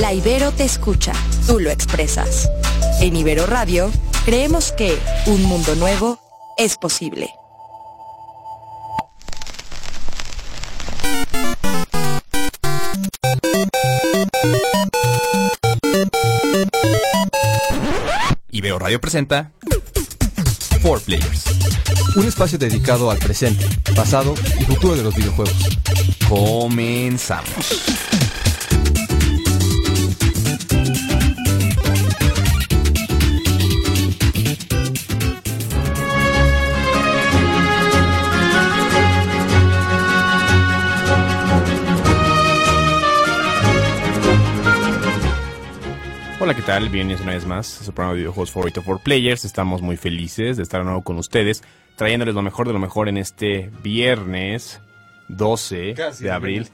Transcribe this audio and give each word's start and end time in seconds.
La 0.00 0.14
Ibero 0.14 0.50
te 0.50 0.64
escucha, 0.64 1.12
tú 1.46 1.60
lo 1.60 1.68
expresas. 1.68 2.48
En 3.02 3.14
Ibero 3.14 3.44
Radio, 3.44 3.90
creemos 4.24 4.72
que 4.72 4.98
un 5.26 5.42
mundo 5.42 5.74
nuevo 5.74 6.18
es 6.56 6.78
posible. 6.78 7.28
Ibero 18.50 18.78
Radio 18.78 19.02
presenta 19.02 19.52
4 20.82 21.04
Players. 21.04 21.44
Un 22.16 22.26
espacio 22.26 22.56
dedicado 22.56 23.10
al 23.10 23.18
presente, 23.18 23.66
pasado 23.94 24.34
y 24.58 24.64
futuro 24.64 24.96
de 24.96 25.02
los 25.02 25.14
videojuegos. 25.14 25.78
Comenzamos. 26.26 28.09
Hola, 46.50 46.56
¿qué 46.56 46.66
tal? 46.66 46.88
Bienvenidos 46.88 47.20
una 47.20 47.34
vez 47.34 47.46
más 47.46 47.80
a 47.80 47.84
su 47.84 47.92
programa 47.92 48.14
de 48.14 48.22
videojuegos 48.22 48.50
favorito 48.50 48.82
for 48.82 48.98
players. 48.98 49.44
Estamos 49.44 49.82
muy 49.82 49.96
felices 49.96 50.56
de 50.56 50.64
estar 50.64 50.80
de 50.80 50.84
nuevo 50.84 51.02
con 51.02 51.16
ustedes, 51.16 51.62
trayéndoles 51.94 52.34
lo 52.34 52.42
mejor 52.42 52.66
de 52.66 52.72
lo 52.72 52.80
mejor 52.80 53.08
en 53.08 53.18
este 53.18 53.70
viernes 53.84 54.80
12 55.28 55.94
de 56.18 56.30
abril. 56.32 56.68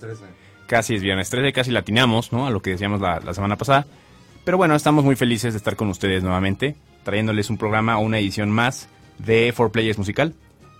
Casi 0.67 0.95
es 0.95 1.03
viernes 1.03 1.29
13, 1.29 1.53
casi 1.53 1.73
latinamos, 1.73 2.33
¿no? 2.33 2.47
A 2.47 2.51
lo 2.51 2.63
que 2.63 2.71
decíamos 2.71 3.03
la, 3.03 3.21
la 3.21 3.35
semana 3.35 3.57
pasada. 3.57 3.87
Pero 4.47 4.57
bueno, 4.57 4.75
estamos 4.75 5.05
muy 5.05 5.15
felices 5.15 5.53
de 5.53 5.59
estar 5.59 5.77
con 5.77 5.91
ustedes 5.91 6.23
nuevamente, 6.23 6.75
trayéndoles 7.05 7.51
un 7.51 7.59
programa 7.59 7.99
o 7.99 8.01
una 8.01 8.19
edición 8.19 8.51
más 8.51 8.89
de 9.19 9.53
4 9.55 9.73
Players 9.73 9.99
Musical. 9.99 10.33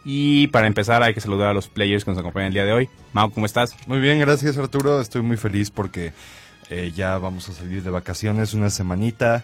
Y 0.07 0.47
para 0.47 0.69
empezar 0.69 1.03
hay 1.03 1.13
que 1.13 1.21
saludar 1.21 1.49
a 1.49 1.53
los 1.53 1.69
players 1.69 2.03
que 2.03 2.13
nos 2.13 2.19
acompañan 2.21 2.47
el 2.47 2.55
día 2.55 2.65
de 2.65 2.73
hoy. 2.73 2.89
Mau, 3.13 3.31
¿cómo 3.31 3.45
estás? 3.45 3.77
Muy 3.87 4.01
bien, 4.01 4.19
gracias 4.21 4.57
Arturo. 4.57 5.03
Estoy 5.03 5.21
muy 5.21 5.37
feliz 5.37 5.71
porque 5.71 6.15
eh, 6.71 6.93
ya 6.95 7.19
vamos 7.19 7.49
a 7.49 7.53
salir 7.53 7.83
de 7.83 7.91
vacaciones 7.91 8.55
una 8.55 8.71
semanita. 8.71 9.43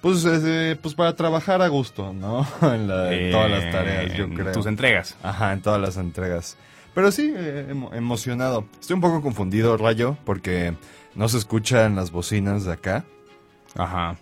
Pues, 0.00 0.24
eh, 0.26 0.76
pues 0.82 0.94
para 0.94 1.14
trabajar 1.14 1.62
a 1.62 1.68
gusto, 1.68 2.12
¿no? 2.12 2.46
en, 2.62 2.88
la- 2.88 3.12
en 3.12 3.30
todas 3.30 3.50
las 3.50 3.70
tareas, 3.70 4.12
yo 4.14 4.24
Eh, 4.24 4.26
En 4.28 4.34
creo. 4.34 4.52
Tus 4.52 4.66
entregas. 4.66 5.16
Ajá, 5.22 5.52
en 5.52 5.62
todas 5.62 5.80
las 5.80 5.96
entregas. 5.96 6.56
Pero 6.94 7.10
sí, 7.12 7.32
eh, 7.36 7.68
emo- 7.70 7.94
emocionado. 7.94 8.66
Estoy 8.80 8.94
un 8.94 9.00
poco 9.00 9.22
confundido, 9.22 9.76
Rayo, 9.76 10.16
porque 10.24 10.74
no 11.14 11.28
se 11.28 11.38
escuchan 11.38 11.94
las 11.96 12.10
bocinas 12.10 12.64
de 12.64 12.72
acá. 12.72 13.04
Ajá. 13.76 14.16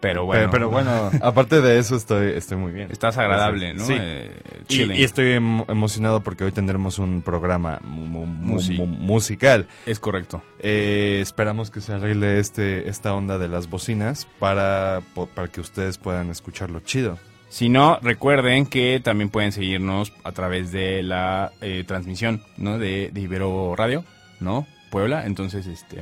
Pero 0.00 0.24
bueno. 0.24 0.50
Pero, 0.50 0.50
pero 0.50 0.70
bueno, 0.70 1.10
aparte 1.22 1.60
de 1.60 1.78
eso 1.78 1.94
estoy, 1.96 2.28
estoy 2.32 2.56
muy 2.56 2.72
bien. 2.72 2.88
Estás 2.90 3.18
agradable, 3.18 3.74
¿no? 3.74 3.84
Sí. 3.84 3.94
Eh, 3.98 4.30
Y, 4.68 4.92
y 4.92 5.04
estoy 5.04 5.32
emo- 5.34 5.66
emocionado 5.68 6.20
porque 6.20 6.44
hoy 6.44 6.52
tendremos 6.52 6.98
un 6.98 7.20
programa 7.20 7.80
mu- 7.84 8.06
mu- 8.06 8.24
mu- 8.26 8.54
Musi. 8.54 8.78
mu- 8.78 8.86
musical. 8.86 9.66
Es 9.84 10.00
correcto. 10.00 10.42
Eh, 10.58 11.18
esperamos 11.20 11.70
que 11.70 11.80
se 11.82 11.92
arregle 11.92 12.38
este, 12.38 12.88
esta 12.88 13.12
onda 13.14 13.36
de 13.36 13.48
las 13.48 13.68
bocinas 13.68 14.26
para, 14.38 15.02
para 15.34 15.48
que 15.48 15.60
ustedes 15.60 15.98
puedan 15.98 16.30
escucharlo 16.30 16.80
chido. 16.80 17.18
Si 17.50 17.68
no, 17.68 17.98
recuerden 18.00 18.64
que 18.66 19.00
también 19.04 19.28
pueden 19.28 19.52
seguirnos 19.52 20.12
a 20.24 20.32
través 20.32 20.70
de 20.72 21.02
la 21.02 21.50
eh, 21.60 21.84
transmisión, 21.86 22.42
¿no? 22.56 22.78
De, 22.78 23.10
de 23.12 23.20
Ibero 23.20 23.74
Radio, 23.76 24.04
¿no? 24.38 24.66
Puebla. 24.90 25.26
Entonces, 25.26 25.66
este, 25.66 26.00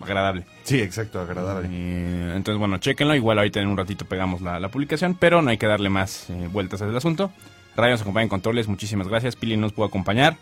agradable. 0.00 0.44
Sí, 0.64 0.80
exacto, 0.80 1.20
agradable. 1.20 1.68
Eh, 1.70 2.32
entonces, 2.36 2.58
bueno, 2.58 2.78
chequenlo. 2.78 3.14
Igual 3.14 3.38
ahorita 3.38 3.60
en 3.60 3.68
un 3.68 3.76
ratito 3.76 4.04
pegamos 4.04 4.40
la, 4.42 4.58
la 4.60 4.68
publicación, 4.68 5.14
pero 5.18 5.42
no 5.42 5.50
hay 5.50 5.58
que 5.58 5.66
darle 5.66 5.88
más 5.88 6.28
eh, 6.30 6.48
vueltas 6.52 6.82
al 6.82 6.96
asunto. 6.96 7.30
Radio 7.76 7.92
nos 7.92 8.02
acompaña 8.02 8.24
en 8.24 8.28
controles. 8.30 8.68
Muchísimas 8.68 9.08
gracias. 9.08 9.36
Pili 9.36 9.56
nos 9.56 9.72
pudo 9.72 9.86
acompañar. 9.86 10.36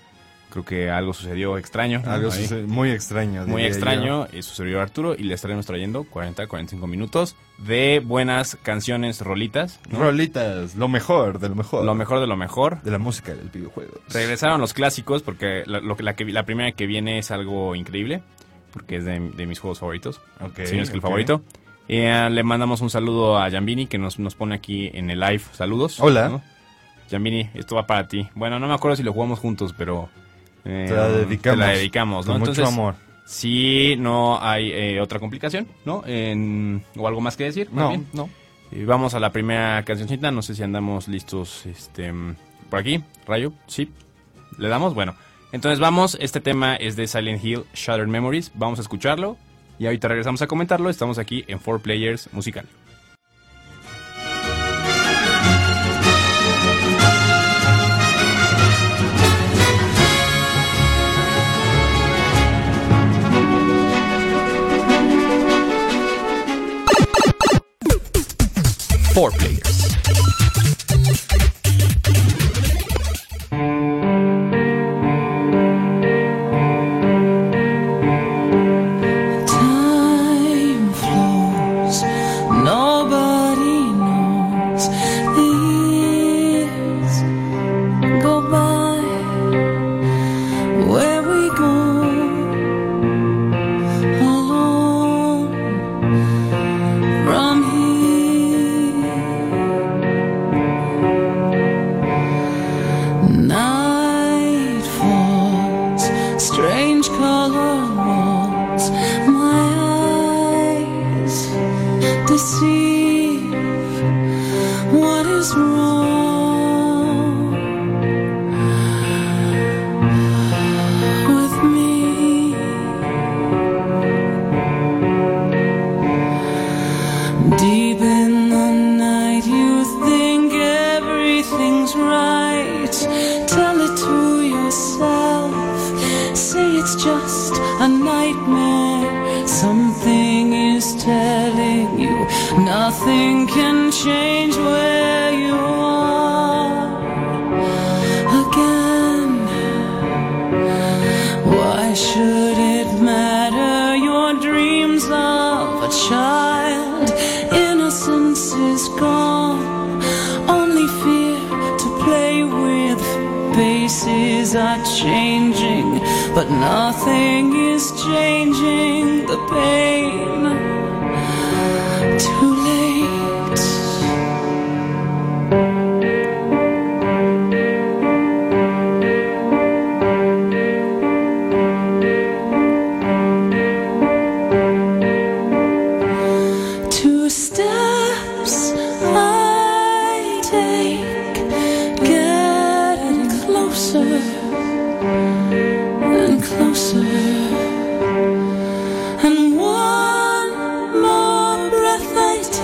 Creo 0.50 0.64
que 0.64 0.88
algo 0.88 1.12
sucedió 1.12 1.59
extraño. 1.59 2.00
Algo 2.06 2.31
Ahí. 2.31 2.43
suce- 2.47 2.62
muy 2.62 2.91
extraño. 2.93 3.44
Muy 3.44 3.64
extraño, 3.64 4.26
es 4.32 4.47
su 4.47 4.54
servidor 4.54 4.82
Arturo 4.82 5.14
y 5.16 5.25
le 5.25 5.34
estaremos 5.34 5.66
trayendo 5.66 6.04
40, 6.04 6.47
45 6.47 6.87
minutos 6.87 7.34
de 7.59 8.00
buenas 8.04 8.56
canciones, 8.62 9.20
rolitas. 9.20 9.81
yo. 9.91 9.98
¿no? 9.98 10.04
Rolitas, 10.04 10.76
lo 10.76 10.87
mejor 10.87 11.41
de 11.41 11.48
lo 11.48 11.56
mejor. 11.56 11.84
Lo 11.84 11.97
mejor 11.97 12.20
de 12.20 12.28
lo 12.28 12.37
mejor. 12.37 12.81
de 12.82 12.91
la 12.93 12.98
música 12.98 13.34
del 13.34 13.48
videojuego. 13.48 13.94
Regresaron 14.10 14.60
los 14.60 14.75
clásicos 14.75 15.22
porque 15.22 15.64
la, 15.66 15.81
lo 15.81 15.97
la, 15.98 16.14
que, 16.14 16.25
la 16.26 16.44
primera 16.44 16.70
que 16.70 16.87
viene 16.87 17.19
es 17.19 17.32
algo 17.32 17.75
increíble 17.75 18.22
porque 18.74 18.96
es 18.96 19.04
de, 19.06 19.18
de 19.30 19.46
mis 19.46 19.58
juegos 19.60 19.78
favoritos. 19.78 20.20
Ok, 20.40 20.60
si 20.66 20.76
no 20.76 20.82
es 20.82 20.90
que 20.90 20.96
el 20.96 21.00
favorito. 21.02 21.40
Eh, 21.88 22.28
le 22.30 22.42
mandamos 22.42 22.80
un 22.82 22.90
saludo 22.90 23.38
a 23.38 23.50
Jambini 23.50 23.86
que 23.86 23.96
nos, 23.98 24.18
nos 24.18 24.34
pone 24.34 24.54
aquí 24.54 24.90
en 24.92 25.08
el 25.10 25.20
live. 25.20 25.42
Saludos. 25.52 26.00
Hola. 26.00 26.28
¿no? 26.28 26.42
Jambini, 27.10 27.48
esto 27.54 27.76
va 27.76 27.86
para 27.86 28.08
ti. 28.08 28.28
Bueno, 28.34 28.58
no 28.58 28.66
me 28.66 28.74
acuerdo 28.74 28.96
si 28.96 29.02
lo 29.02 29.12
jugamos 29.12 29.38
juntos, 29.38 29.74
pero... 29.78 30.08
eh, 30.64 30.86
Te 30.88 30.94
la 30.94 31.08
dedicamos. 31.08 31.60
Te 31.60 31.66
la 31.66 31.72
dedicamos, 31.72 32.26
¿no? 32.26 32.32
Con 32.34 32.40
mucho 32.42 32.66
amor. 32.66 32.96
Si 33.26 33.96
no 33.96 34.38
hay 34.42 34.70
eh, 34.72 35.00
otra 35.00 35.18
complicación, 35.18 35.66
¿no? 35.84 36.02
En- 36.06 36.82
o 36.96 37.06
algo 37.08 37.20
más 37.20 37.36
que 37.36 37.44
decir. 37.44 37.68
No, 37.72 37.88
bien. 37.90 38.06
no. 38.12 38.28
Vamos 38.86 39.14
a 39.14 39.20
la 39.20 39.30
primera 39.30 39.82
cancioncita. 39.84 40.30
No 40.32 40.42
sé 40.42 40.54
si 40.54 40.62
andamos 40.62 41.06
listos 41.06 41.64
este, 41.66 42.12
por 42.68 42.80
aquí. 42.80 43.02
Rayo, 43.26 43.52
sí. 43.66 43.90
¿Le 44.58 44.68
damos? 44.68 44.94
Bueno. 44.94 45.14
Entonces 45.54 45.78
vamos. 45.78 46.19
Este 46.20 46.41
tema 46.41 46.75
es 46.75 46.97
de 46.97 47.06
Silent 47.06 47.42
Hill 47.44 47.62
Shattered 47.75 48.09
Memories. 48.09 48.50
Vamos 48.56 48.81
a 48.81 48.82
escucharlo. 48.82 49.37
Y 49.78 49.87
ahorita 49.87 50.09
regresamos 50.09 50.42
a 50.42 50.48
comentarlo. 50.48 50.91
Estamos 50.91 51.16
aquí 51.16 51.44
en 51.47 51.60
4 51.60 51.81
Players 51.81 52.28
Musical. 52.32 52.66
Four 69.14 69.32
Players. 69.37 69.53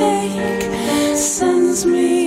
Take 0.01 1.15
sends 1.15 1.85
me 1.85 2.20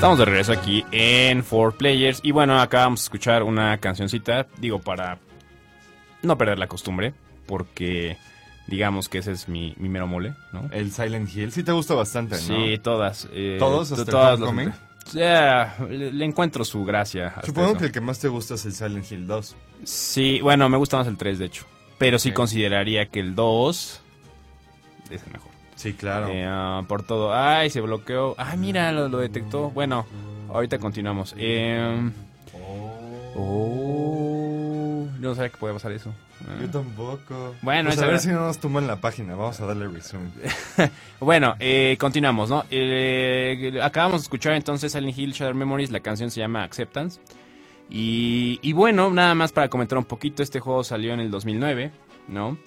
Estamos 0.00 0.18
de 0.18 0.24
regreso 0.24 0.52
aquí 0.52 0.82
en 0.92 1.44
4Players. 1.44 2.20
Y 2.22 2.30
bueno, 2.32 2.58
acá 2.58 2.78
vamos 2.80 3.00
a 3.00 3.04
escuchar 3.04 3.42
una 3.42 3.76
cancioncita. 3.78 4.46
Digo, 4.58 4.78
para 4.80 5.18
no 6.22 6.38
perder 6.38 6.58
la 6.58 6.66
costumbre. 6.68 7.12
Porque 7.46 8.16
digamos 8.66 9.08
que 9.10 9.18
ese 9.18 9.32
es 9.32 9.46
mi, 9.48 9.74
mi 9.76 9.88
mero 9.90 10.06
mole, 10.06 10.32
¿no? 10.52 10.68
El 10.72 10.90
Silent 10.92 11.28
Hill, 11.34 11.50
sí 11.52 11.62
te 11.64 11.72
gusta 11.72 11.94
bastante, 11.94 12.36
¿no? 12.36 12.40
Sí, 12.40 12.78
todas. 12.78 13.28
eh, 13.32 13.56
¿Todos 13.58 13.88
to- 13.88 13.94
hasta 13.96 14.02
el 14.04 14.10
todas 14.10 14.40
las- 14.40 14.48
Homecoming? 14.48 14.72
Ya, 15.12 15.76
le, 15.90 16.12
le 16.12 16.24
encuentro 16.24 16.64
su 16.64 16.84
gracia. 16.84 17.34
Supongo 17.44 17.76
que 17.76 17.86
el 17.86 17.92
que 17.92 18.00
más 18.00 18.20
te 18.20 18.28
gusta 18.28 18.54
es 18.54 18.64
el 18.66 18.72
Silent 18.72 19.10
Hill 19.10 19.26
2. 19.26 19.56
Sí, 19.82 20.40
bueno, 20.40 20.68
me 20.68 20.76
gusta 20.76 20.96
más 20.98 21.08
el 21.08 21.16
3, 21.16 21.38
de 21.40 21.46
hecho. 21.46 21.64
Pero 21.98 22.18
sí 22.20 22.30
consideraría 22.32 23.06
que 23.06 23.18
el 23.20 23.34
2 23.34 24.00
es 25.10 25.22
el 25.24 25.32
mejor. 25.32 25.49
Sí, 25.80 25.94
claro. 25.94 26.28
Eh, 26.28 26.44
ah, 26.46 26.84
por 26.86 27.02
todo. 27.02 27.34
Ay, 27.34 27.70
se 27.70 27.80
bloqueó. 27.80 28.34
Ay, 28.36 28.58
mira, 28.58 28.92
lo, 28.92 29.08
lo 29.08 29.16
detectó. 29.16 29.70
Bueno, 29.70 30.04
ahorita 30.52 30.78
continuamos. 30.78 31.34
Eh, 31.38 32.10
oh, 33.34 35.06
yo 35.18 35.28
no 35.30 35.34
sabía 35.34 35.48
que 35.48 35.56
podía 35.56 35.72
pasar 35.72 35.92
eso. 35.92 36.12
Ah. 36.42 36.58
Yo 36.60 36.68
tampoco. 36.68 37.54
Bueno, 37.62 37.88
pues 37.88 37.98
a 38.02 38.06
ver 38.06 38.18
si 38.18 38.28
no 38.28 38.40
nos 38.40 38.58
tumban 38.58 38.86
la 38.86 38.96
página. 38.96 39.34
Vamos 39.34 39.58
a 39.58 39.64
darle 39.64 39.88
resume. 39.88 40.28
Bueno, 41.18 41.56
eh, 41.60 41.96
continuamos, 41.98 42.50
¿no? 42.50 42.66
Eh, 42.70 43.80
acabamos 43.82 44.20
de 44.20 44.24
escuchar 44.24 44.52
entonces 44.52 44.92
Silent 44.92 45.16
Hill 45.16 45.32
Shattered 45.32 45.56
Memories, 45.56 45.90
la 45.90 46.00
canción 46.00 46.30
se 46.30 46.40
llama 46.40 46.62
Acceptance. 46.62 47.20
Y, 47.88 48.58
y 48.60 48.74
bueno, 48.74 49.08
nada 49.10 49.34
más 49.34 49.52
para 49.52 49.70
comentar 49.70 49.96
un 49.96 50.04
poquito, 50.04 50.42
este 50.42 50.60
juego 50.60 50.84
salió 50.84 51.14
en 51.14 51.20
el 51.20 51.30
2009, 51.30 51.90
¿no? 52.28 52.58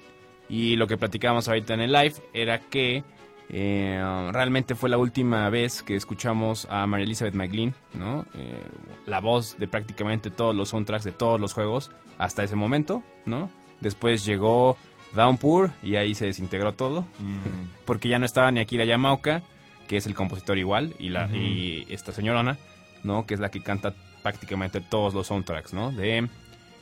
Y 0.50 0.75
lo 0.75 0.88
que 0.88 0.98
platicábamos 0.98 1.48
ahorita 1.48 1.74
en 1.74 1.81
el 1.81 1.92
live 1.92 2.16
era 2.34 2.60
que 2.60 3.03
eh, 3.50 4.29
realmente 4.32 4.75
fue 4.75 4.89
la 4.89 4.98
última 4.98 5.50
vez 5.50 5.84
que 5.84 5.96
escuchamos 5.96 6.68
a 6.70 6.86
María 6.88 7.06
Elizabeth 7.06 7.34
McGlynn, 7.34 7.74
¿no? 7.94 8.25
Eh, 8.36 8.62
la 9.06 9.20
voz 9.20 9.58
de 9.58 9.68
prácticamente 9.68 10.29
todos 10.29 10.56
los 10.56 10.70
soundtracks 10.70 11.03
de 11.03 11.12
todos 11.12 11.39
los 11.39 11.53
juegos 11.53 11.91
hasta 12.18 12.44
ese 12.44 12.56
momento, 12.56 13.03
¿no? 13.25 13.50
Después 13.79 14.25
llegó 14.25 14.77
Downpour 15.13 15.72
y 15.82 15.96
ahí 15.96 16.15
se 16.15 16.25
desintegró 16.25 16.74
todo 16.74 17.01
Mm, 17.20 17.86
porque 17.86 18.10
ya 18.10 18.20
no 18.20 18.25
estaba 18.25 18.51
ni 18.51 18.60
Akira 18.60 18.86
Yamaoka, 18.86 19.44
que 19.88 19.98
es 19.98 20.08
el 20.08 20.15
compositor 20.15 20.58
igual, 20.58 20.96
y, 21.00 21.10
la, 21.10 21.27
y 21.27 21.86
esta 21.89 22.12
señorona, 22.12 22.58
¿no? 23.03 23.25
Que 23.25 23.34
es 23.34 23.39
la 23.39 23.50
que 23.50 23.62
canta 23.62 23.94
prácticamente 24.24 24.82
todos 24.82 25.13
los 25.13 25.27
soundtracks, 25.27 25.74
¿no? 25.74 25.91
De 25.91 26.27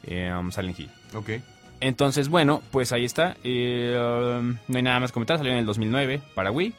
eh, 0.06 0.34
um, 0.34 0.52
Silent 0.52 0.80
Hill. 0.80 0.92
ok. 1.16 1.30
Entonces, 1.82 2.30
bueno, 2.30 2.62
pues 2.72 2.92
ahí 2.94 3.04
está. 3.06 3.36
Eh, 3.44 3.96
um, 4.40 4.56
no 4.68 4.78
hay 4.78 4.84
nada 4.84 5.00
más 5.00 5.12
que 5.12 5.16
comentar. 5.16 5.38
Salió 5.38 5.52
en 5.52 5.58
el 5.60 5.66
2009 5.66 6.22
para 6.36 6.52
Wii. 6.52 6.74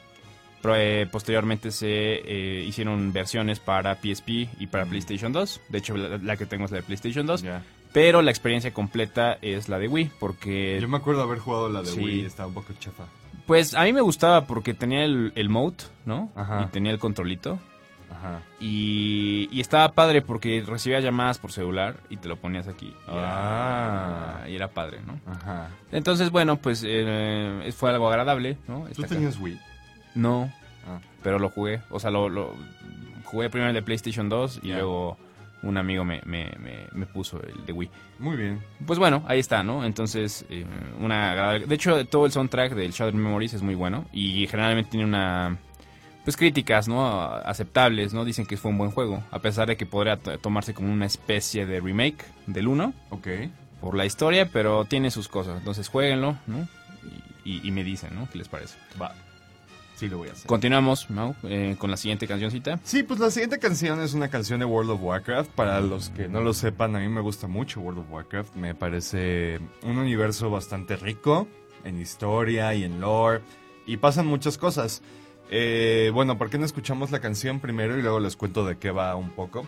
Pro- 0.61 0.75
eh, 0.77 1.07
posteriormente 1.11 1.71
se 1.71 1.87
eh, 1.89 2.63
hicieron 2.65 3.11
versiones 3.13 3.59
para 3.59 3.95
PSP 3.95 4.29
y 4.59 4.67
para 4.71 4.85
PlayStation 4.85 5.31
2. 5.33 5.61
De 5.69 5.77
hecho, 5.77 5.95
la, 5.97 6.17
la 6.17 6.37
que 6.37 6.45
tengo 6.45 6.65
es 6.65 6.71
la 6.71 6.77
de 6.77 6.83
PlayStation 6.83 7.25
2. 7.27 7.43
Ya. 7.43 7.63
Pero 7.91 8.21
la 8.23 8.31
experiencia 8.31 8.73
completa 8.73 9.37
es 9.41 9.69
la 9.69 9.77
de 9.77 9.87
Wii, 9.87 10.11
porque... 10.19 10.79
Yo 10.81 10.87
me 10.87 10.97
acuerdo 10.97 11.21
haber 11.21 11.37
jugado 11.39 11.69
la 11.69 11.81
de 11.81 11.87
Sí. 11.89 11.99
Wii. 11.99 12.25
Estaba 12.25 12.47
un 12.47 12.53
poco 12.55 12.73
chafa. 12.79 13.03
Pues 13.45 13.75
a 13.75 13.83
mí 13.83 13.91
me 13.93 14.01
gustaba 14.01 14.47
porque 14.47 14.73
tenía 14.73 15.03
el, 15.03 15.33
el 15.35 15.49
mode, 15.49 15.75
¿no? 16.05 16.31
Ajá. 16.35 16.63
Y 16.67 16.71
tenía 16.71 16.91
el 16.93 16.97
controlito. 16.97 17.59
Ajá. 18.23 18.41
Y, 18.59 19.49
y 19.51 19.59
estaba 19.59 19.91
padre 19.91 20.21
porque 20.21 20.63
recibía 20.65 20.99
llamadas 21.01 21.39
por 21.39 21.51
celular 21.51 21.97
y 22.09 22.17
te 22.17 22.27
lo 22.29 22.37
ponías 22.37 22.67
aquí. 22.67 22.93
Ah. 23.07 24.43
Y 24.47 24.55
era 24.55 24.69
padre, 24.69 24.99
¿no? 25.05 25.19
Ajá. 25.31 25.69
Entonces, 25.91 26.29
bueno, 26.31 26.57
pues 26.57 26.83
eh, 26.85 27.71
fue 27.75 27.89
algo 27.91 28.07
agradable, 28.09 28.57
¿no? 28.67 28.81
¿Tú 28.95 29.03
Esta 29.03 29.15
tenías 29.15 29.37
Wii? 29.39 29.59
No, 30.15 30.51
Ah. 30.87 30.99
pero 31.21 31.39
lo 31.39 31.49
jugué. 31.49 31.81
O 31.89 31.99
sea, 31.99 32.11
lo, 32.11 32.27
lo- 32.29 32.53
jugué 33.25 33.49
primero 33.49 33.69
el 33.69 33.75
de 33.75 33.81
PlayStation 33.81 34.27
2 34.29 34.59
y 34.63 34.73
luego 34.73 35.17
un 35.63 35.77
amigo 35.77 36.03
me, 36.03 36.21
me, 36.25 36.51
me, 36.59 36.85
me 36.91 37.05
puso 37.05 37.41
el 37.41 37.65
de 37.65 37.71
Wii. 37.73 37.89
Muy 38.19 38.35
bien. 38.35 38.61
Pues 38.85 38.99
bueno, 38.99 39.23
ahí 39.27 39.39
está, 39.39 39.63
¿no? 39.63 39.85
Entonces, 39.85 40.45
eh, 40.49 40.65
una 40.99 41.31
agradable- 41.33 41.65
De 41.65 41.75
hecho, 41.75 42.05
todo 42.05 42.25
el 42.25 42.31
soundtrack 42.33 42.73
del 42.73 42.91
Shattered 42.91 43.17
Memories 43.19 43.53
es 43.53 43.61
muy 43.61 43.75
bueno 43.75 44.05
y 44.11 44.45
generalmente 44.47 44.91
tiene 44.91 45.05
una... 45.05 45.57
Pues 46.23 46.37
críticas, 46.37 46.87
¿no? 46.87 47.05
Aceptables, 47.05 48.13
¿no? 48.13 48.23
Dicen 48.25 48.45
que 48.45 48.55
fue 48.57 48.71
un 48.71 48.77
buen 48.77 48.91
juego, 48.91 49.23
a 49.31 49.39
pesar 49.39 49.67
de 49.67 49.75
que 49.75 49.85
podría 49.85 50.17
to- 50.17 50.37
tomarse 50.39 50.73
como 50.73 50.91
una 50.91 51.05
especie 51.05 51.65
de 51.65 51.81
remake 51.81 52.23
del 52.47 52.67
1 52.69 52.93
Ok. 53.09 53.27
por 53.81 53.95
la 53.95 54.05
historia, 54.05 54.49
pero 54.51 54.85
tiene 54.85 55.11
sus 55.11 55.27
cosas. 55.27 55.57
Entonces, 55.57 55.89
jueguenlo, 55.89 56.37
¿no? 56.47 56.67
y, 57.45 57.67
y 57.67 57.71
me 57.71 57.83
dicen, 57.83 58.15
¿no? 58.15 58.29
¿Qué 58.31 58.37
les 58.37 58.47
parece? 58.47 58.77
Va. 59.01 59.13
Sí, 59.95 60.07
lo 60.07 60.17
voy 60.17 60.29
a 60.29 60.31
hacer. 60.31 60.47
Continuamos, 60.47 61.09
Mau, 61.09 61.35
eh, 61.43 61.75
con 61.77 61.91
la 61.91 61.97
siguiente 61.97 62.25
cancioncita. 62.25 62.79
Sí, 62.83 63.03
pues 63.03 63.19
la 63.19 63.29
siguiente 63.29 63.59
canción 63.59 64.01
es 64.01 64.13
una 64.13 64.29
canción 64.29 64.59
de 64.59 64.65
World 64.65 64.91
of 64.91 65.01
Warcraft. 65.03 65.51
Para 65.51 65.81
los 65.81 66.09
que 66.09 66.29
no 66.29 66.39
lo 66.41 66.53
sepan, 66.53 66.95
a 66.95 66.99
mí 66.99 67.09
me 67.09 67.19
gusta 67.21 67.47
mucho 67.47 67.81
World 67.81 67.99
of 67.99 68.05
Warcraft. 68.11 68.55
Me 68.55 68.73
parece 68.73 69.59
un 69.83 69.97
universo 69.97 70.49
bastante 70.49 70.95
rico 70.95 71.47
en 71.83 71.99
historia 72.01 72.73
y 72.73 72.85
en 72.85 73.01
lore. 73.01 73.41
Y 73.85 73.97
pasan 73.97 74.25
muchas 74.25 74.57
cosas. 74.57 75.01
Eh, 75.55 76.09
bueno, 76.11 76.35
¿por 76.35 76.49
qué 76.49 76.57
no 76.57 76.65
escuchamos 76.65 77.11
la 77.11 77.19
canción 77.19 77.59
primero 77.59 77.95
y 77.95 78.01
luego 78.01 78.19
les 78.19 78.35
cuento 78.35 78.65
de 78.65 78.79
qué 78.79 78.89
va 78.89 79.15
un 79.15 79.29
poco? 79.29 79.67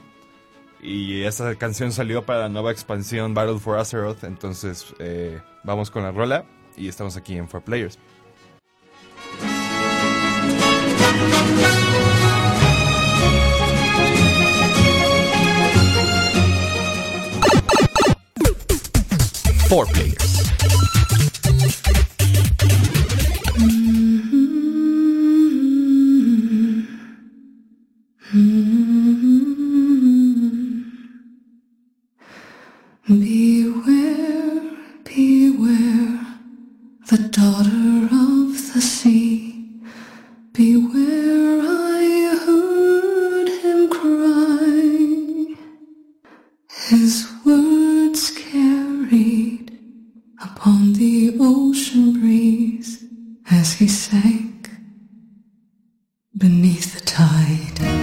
Y 0.82 1.22
esta 1.22 1.54
canción 1.54 1.92
salió 1.92 2.25
para 2.25 2.39
la 2.39 2.50
nueva 2.50 2.72
expansión 2.72 3.36
Battle 3.36 3.60
for 3.60 3.77
Azeroth. 3.77 4.24
Entonces, 4.24 4.96
eh, 4.98 5.39
vamos 5.63 5.92
con 5.92 6.01
la 6.01 6.12
rola. 6.12 6.46
Y 6.75 6.88
estamos 6.88 7.15
aquí 7.18 7.38
en 7.38 7.48
4Players. 7.48 8.00
Four 19.70 19.88
players. 19.89 20.36
Mm-hmm. 28.36 28.75
Beware, 33.08 34.62
beware, 35.06 36.20
the 37.08 37.18
daughter 37.32 38.10
of 38.12 38.74
the 38.74 38.82
sea. 38.82 39.80
Beware, 40.51 41.62
I 41.62 42.36
heard 42.46 43.48
him 43.63 43.89
cry. 43.89 45.56
His 46.89 47.32
words 47.46 48.32
carried 48.32 49.80
upon 50.42 50.92
the 50.92 51.38
ocean 51.39 52.20
breeze 52.20 53.01
as 53.50 53.75
he 53.75 53.88
sank 53.88 54.70
beneath 56.38 56.96
the 56.96 57.06
tide. 57.06 57.95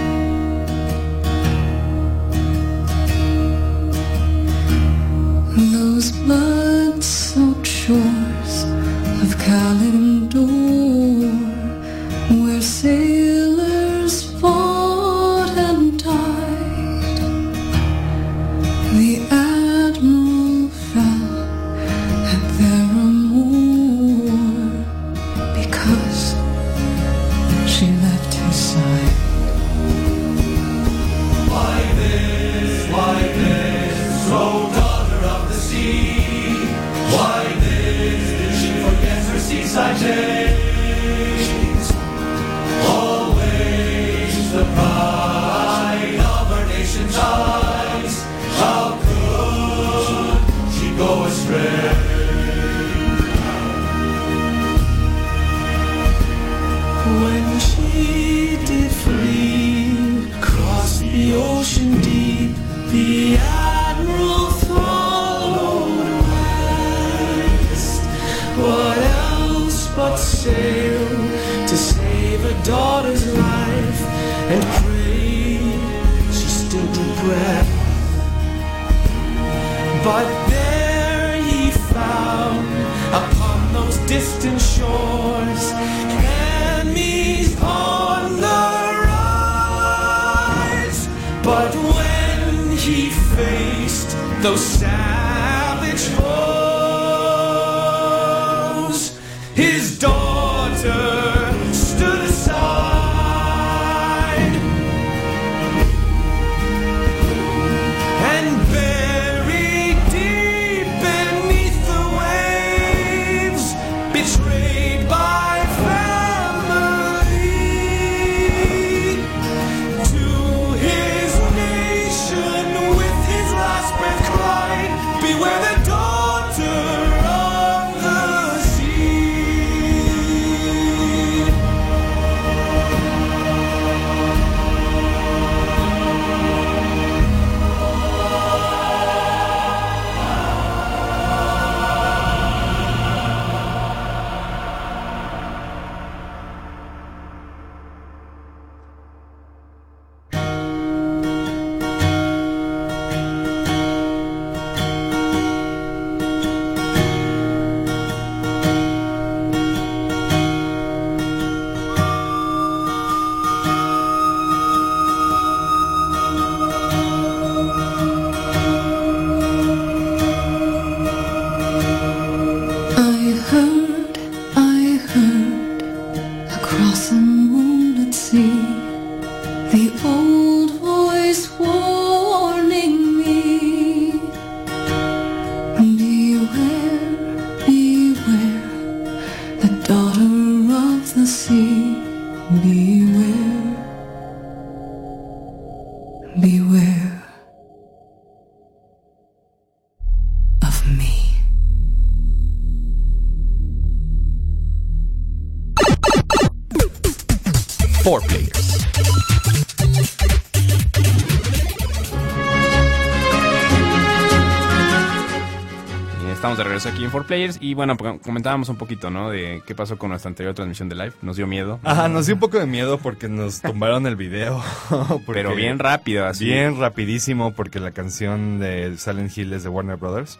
En 217.03 217.11
4Players 217.11 217.57
y 217.59 217.73
bueno, 217.73 217.97
comentábamos 217.97 218.69
un 218.69 218.77
poquito, 218.77 219.09
¿no? 219.09 219.29
De 219.29 219.61
qué 219.65 219.75
pasó 219.75 219.97
con 219.97 220.09
nuestra 220.09 220.29
anterior 220.29 220.53
transmisión 220.53 220.89
de 220.89 220.95
live. 220.95 221.13
Nos 221.21 221.37
dio 221.37 221.47
miedo. 221.47 221.79
Ajá, 221.83 222.07
nos 222.07 222.25
dio 222.25 222.35
un 222.35 222.39
poco 222.39 222.59
de 222.59 222.65
miedo 222.65 222.97
porque 222.97 223.29
nos 223.29 223.61
tumbaron 223.61 224.07
el 224.07 224.15
video. 224.15 224.61
Pero 225.27 225.55
bien 225.55 225.79
rápido, 225.79 226.25
así. 226.25 226.45
Bien 226.45 226.79
rapidísimo 226.79 227.53
porque 227.53 227.79
la 227.79 227.91
canción 227.91 228.59
de 228.59 228.97
Silent 228.97 229.35
Hill 229.37 229.53
es 229.53 229.63
de 229.63 229.69
Warner 229.69 229.97
Brothers. 229.97 230.39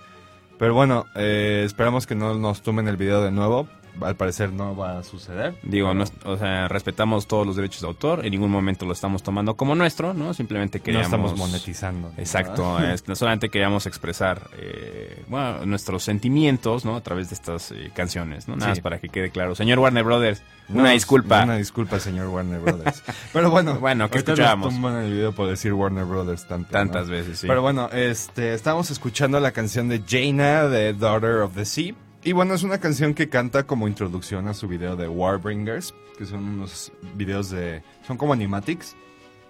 Pero 0.57 0.73
bueno, 0.73 1.05
eh, 1.15 1.63
esperamos 1.65 2.07
que 2.07 2.15
no 2.15 2.35
nos 2.35 2.61
tumben 2.61 2.87
el 2.87 2.97
video 2.97 3.21
de 3.23 3.31
nuevo. 3.31 3.67
Al 4.01 4.15
parecer 4.15 4.51
no 4.51 4.75
va 4.75 4.97
a 4.99 5.03
suceder. 5.03 5.55
Digo, 5.63 5.93
no 5.93 6.03
es- 6.03 6.13
o 6.25 6.35
sea, 6.37 6.67
respetamos 6.67 7.27
todos 7.27 7.45
los 7.45 7.55
derechos 7.55 7.81
de 7.81 7.87
autor. 7.87 8.25
En 8.25 8.31
ningún 8.31 8.49
momento 8.51 8.85
lo 8.85 8.93
estamos 8.93 9.21
tomando 9.23 9.55
como 9.55 9.75
nuestro, 9.75 10.13
¿no? 10.13 10.33
Simplemente 10.33 10.79
No 10.79 10.83
queríamos... 10.83 11.05
estamos 11.07 11.37
monetizando. 11.37 12.09
¿no? 12.09 12.13
Exacto, 12.17 12.79
es- 12.79 13.07
no 13.07 13.15
solamente 13.15 13.49
queríamos 13.49 13.85
expresar 13.85 14.49
eh, 14.57 15.23
bueno, 15.27 15.65
nuestros 15.65 16.03
sentimientos, 16.03 16.85
¿no? 16.85 16.95
A 16.95 17.01
través 17.01 17.29
de 17.29 17.35
estas 17.35 17.71
eh, 17.71 17.91
canciones, 17.95 18.47
¿no? 18.47 18.55
Nada 18.55 18.73
Sí. 18.73 18.79
más 18.79 18.83
para 18.83 18.99
que 18.99 19.09
quede 19.09 19.29
claro. 19.29 19.53
Señor 19.55 19.79
Warner 19.79 20.03
Brothers, 20.03 20.41
No, 20.69 20.81
una 20.81 20.91
disculpa. 20.91 21.43
Una 21.43 21.57
disculpa, 21.57 21.99
señor 21.99 22.27
Warner 22.29 22.59
Brothers. 22.61 23.03
Pero 23.33 23.51
bueno, 23.51 23.79
Bueno, 23.79 24.09
¿qué 24.09 24.17
ahorita 24.19 24.31
nos 24.31 24.39
escuchábamos? 24.39 25.03
el 25.03 25.11
video 25.13 25.31
por 25.33 25.47
decir 25.49 25.73
Warner 25.73 26.05
Brothers 26.05 26.47
tanto, 26.47 26.71
Tantas 26.71 27.07
¿no? 27.07 27.11
veces, 27.13 27.39
sí. 27.39 27.47
Pero 27.47 27.61
bueno, 27.61 27.89
este, 27.91 28.53
estamos 28.53 28.89
escuchando 28.91 29.39
la 29.39 29.51
canción 29.51 29.87
de 29.89 30.01
Jaina 30.07 30.63
de 30.67 30.93
Daughter 30.93 31.37
of 31.41 31.53
the 31.55 31.65
Sea. 31.65 31.93
Y 32.23 32.31
bueno, 32.31 32.53
es 32.53 32.63
una 32.63 32.77
canción 32.79 33.13
que 33.13 33.27
canta 33.29 33.63
como 33.63 33.87
introducción 33.87 34.47
a 34.47 34.53
su 34.53 34.67
video 34.67 34.95
de 34.95 35.07
Warbringers, 35.09 35.93
que 36.17 36.25
son 36.25 36.43
unos 36.47 36.91
videos 37.15 37.49
de... 37.49 37.83
son 38.07 38.17
como 38.17 38.31
animatics 38.33 38.95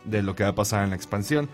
de 0.06 0.24
lo 0.24 0.36
que 0.36 0.44
va 0.44 0.50
a 0.50 0.56
pasar 0.56 0.84
en 0.84 0.90
la 0.90 0.96
expansión. 0.96 1.50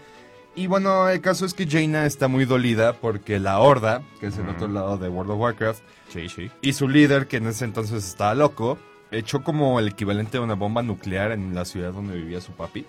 Y 0.56 0.68
bueno, 0.68 1.10
el 1.10 1.20
caso 1.22 1.46
es 1.46 1.54
que 1.54 1.68
Jaina 1.68 2.06
está 2.06 2.28
muy 2.28 2.46
dolida 2.46 2.94
porque 2.94 3.38
la 3.40 3.60
Horda, 3.60 4.02
que 4.20 4.28
es 4.28 4.38
el 4.38 4.48
otro 4.50 4.68
lado 4.68 4.98
de 4.98 5.10
World 5.10 5.32
of 5.32 5.40
Warcraft, 5.40 5.82
Sí, 6.12 6.28
sí. 6.30 6.50
y 6.62 6.74
su 6.74 6.88
líder, 6.88 7.28
que 7.28 7.38
en 7.38 7.48
ese 7.48 7.66
entonces 7.66 8.04
estaba 8.06 8.34
loco, 8.34 8.78
echó 9.12 9.44
como 9.44 9.80
el 9.80 9.90
equivalente 9.90 10.38
a 10.38 10.42
una 10.42 10.56
bomba 10.56 10.82
nuclear 10.82 11.32
en 11.34 11.54
la 11.54 11.66
ciudad 11.66 11.92
donde 11.94 12.16
vivía 12.16 12.42
su 12.42 12.54
papi. 12.54 12.86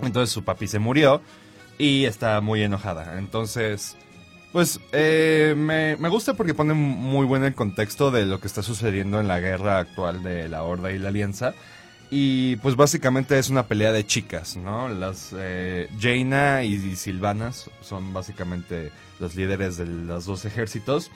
Entonces 0.00 0.30
su 0.32 0.44
papi 0.44 0.66
se 0.68 0.78
murió 0.78 1.20
y 1.78 2.04
está 2.06 2.40
muy 2.40 2.62
enojada. 2.62 3.18
Entonces, 3.18 3.96
pues 4.52 4.80
eh, 4.92 5.54
me, 5.56 5.96
me 5.96 6.08
gusta 6.08 6.34
porque 6.34 6.54
pone 6.54 6.74
muy 6.74 7.26
buen 7.26 7.44
el 7.44 7.54
contexto 7.54 8.10
de 8.10 8.26
lo 8.26 8.40
que 8.40 8.46
está 8.46 8.62
sucediendo 8.62 9.20
en 9.20 9.28
la 9.28 9.40
guerra 9.40 9.78
actual 9.78 10.22
de 10.22 10.48
la 10.48 10.62
Horda 10.62 10.92
y 10.92 10.98
la 10.98 11.08
Alianza. 11.08 11.54
Y 12.10 12.56
pues 12.56 12.74
básicamente 12.74 13.38
es 13.38 13.50
una 13.50 13.66
pelea 13.66 13.92
de 13.92 14.06
chicas, 14.06 14.56
¿no? 14.56 14.88
Las 14.88 15.34
eh, 15.36 15.90
Jaina 16.00 16.64
y, 16.64 16.74
y 16.74 16.96
Silvanas 16.96 17.70
son 17.82 18.14
básicamente 18.14 18.90
los 19.20 19.34
líderes 19.34 19.76
de 19.76 19.84
los 19.84 20.24
dos 20.24 20.46
ejércitos 20.46 21.10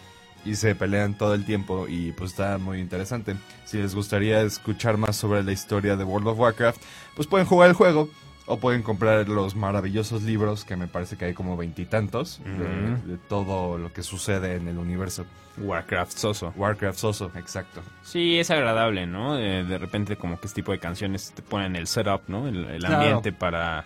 y 0.45 0.57
se 0.57 0.75
pelean 0.75 1.17
todo 1.17 1.35
el 1.35 1.45
tiempo 1.45 1.87
y 1.89 2.13
pues 2.13 2.33
está 2.33 2.59
muy 2.59 2.81
interesante. 2.81 3.37
Si 3.65 3.79
les 3.79 3.95
gustaría 3.95 4.43
escuchar 4.43 4.97
más 4.99 5.17
sobre 5.17 5.43
la 5.43 5.53
historia 5.53 5.97
de 5.97 6.05
World 6.05 6.29
of 6.29 6.39
Warcraft, 6.39 6.83
pues 7.15 7.27
pueden 7.27 7.47
jugar 7.47 7.71
el 7.71 7.75
juego 7.75 8.11
o 8.47 8.59
pueden 8.59 8.83
comprar 8.83 9.29
los 9.29 9.55
maravillosos 9.55 10.23
libros 10.23 10.65
que 10.65 10.77
me 10.77 10.89
parece 10.89 11.17
que 11.17 11.27
hay 11.27 11.35
como 11.35 11.57
veintitantos 11.57 12.41
de, 12.45 13.17
todo 13.29 13.79
lo 13.79 13.93
que 13.93 14.03
sucede 14.03 14.57
en 14.57 14.69
el 14.69 14.79
universo. 14.79 15.25
Warcraft 15.59 16.17
Soso. 16.17 16.53
Warcraft 16.57 16.99
Soso, 16.99 17.31
exacto. 17.37 17.83
Sí, 18.03 18.39
es 18.39 18.51
agradable, 18.51 19.07
¿no? 19.07 19.35
De, 19.37 19.65
de 19.65 19.79
repente 19.79 20.17
como 20.17 20.41
que 20.41 20.47
este 20.47 20.63
tipo 20.63 20.73
de 20.73 20.79
canciones 20.79 21.33
te 21.35 21.43
ponen 21.43 21.77
el 21.77 21.87
setup, 21.87 22.23
¿no? 22.29 22.49
El, 22.49 22.65
el 22.65 22.81
Claro. 22.81 22.97
ambiente 22.97 23.33
para... 23.33 23.85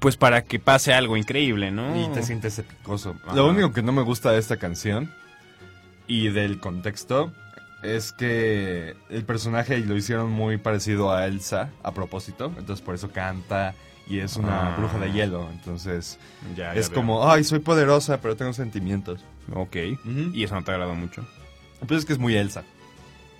Pues 0.00 0.16
para 0.16 0.42
que 0.42 0.58
pase 0.58 0.94
algo 0.94 1.16
increíble, 1.16 1.70
¿no? 1.70 1.94
Y 2.02 2.08
te 2.08 2.22
sientes 2.22 2.58
epicoso. 2.58 3.14
Ajá. 3.24 3.36
Lo 3.36 3.46
único 3.48 3.72
que 3.72 3.82
no 3.82 3.92
me 3.92 4.00
gusta 4.02 4.32
de 4.32 4.38
esta 4.38 4.56
canción 4.56 5.12
y 6.06 6.28
del 6.28 6.58
contexto 6.58 7.32
es 7.84 8.12
que 8.12 8.96
el 9.10 9.24
personaje 9.24 9.78
lo 9.78 9.96
hicieron 9.96 10.30
muy 10.30 10.56
parecido 10.56 11.12
a 11.12 11.26
Elsa 11.26 11.70
a 11.82 11.92
propósito. 11.92 12.52
Entonces 12.58 12.84
por 12.84 12.94
eso 12.94 13.10
canta 13.10 13.74
y 14.06 14.18
es 14.18 14.36
una 14.36 14.72
Ah. 14.72 14.76
bruja 14.76 14.98
de 14.98 15.12
hielo. 15.12 15.48
Entonces 15.52 16.18
Ya, 16.56 16.74
ya 16.74 16.80
es 16.80 16.88
veo. 16.90 16.96
como, 16.96 17.30
ay, 17.30 17.44
soy 17.44 17.58
poderosa, 17.60 18.20
pero 18.20 18.36
tengo 18.36 18.52
sentimientos. 18.52 19.24
Ok. 19.52 19.76
Y 20.32 20.44
eso 20.44 20.54
no 20.54 20.64
te 20.64 20.70
agradó 20.72 20.94
mucho. 20.94 21.26
Pues 21.86 22.00
es 22.00 22.04
que 22.06 22.12
es 22.14 22.18
muy 22.18 22.34
Elsa. 22.36 22.64